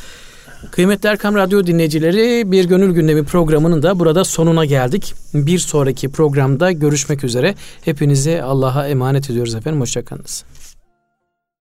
[0.71, 5.13] Kıymetli Erkam Radyo dinleyicileri bir gönül gündemi programının da burada sonuna geldik.
[5.33, 7.55] Bir sonraki programda görüşmek üzere.
[7.81, 9.81] Hepinizi Allah'a emanet ediyoruz efendim.
[9.81, 10.43] Hoşçakalınız.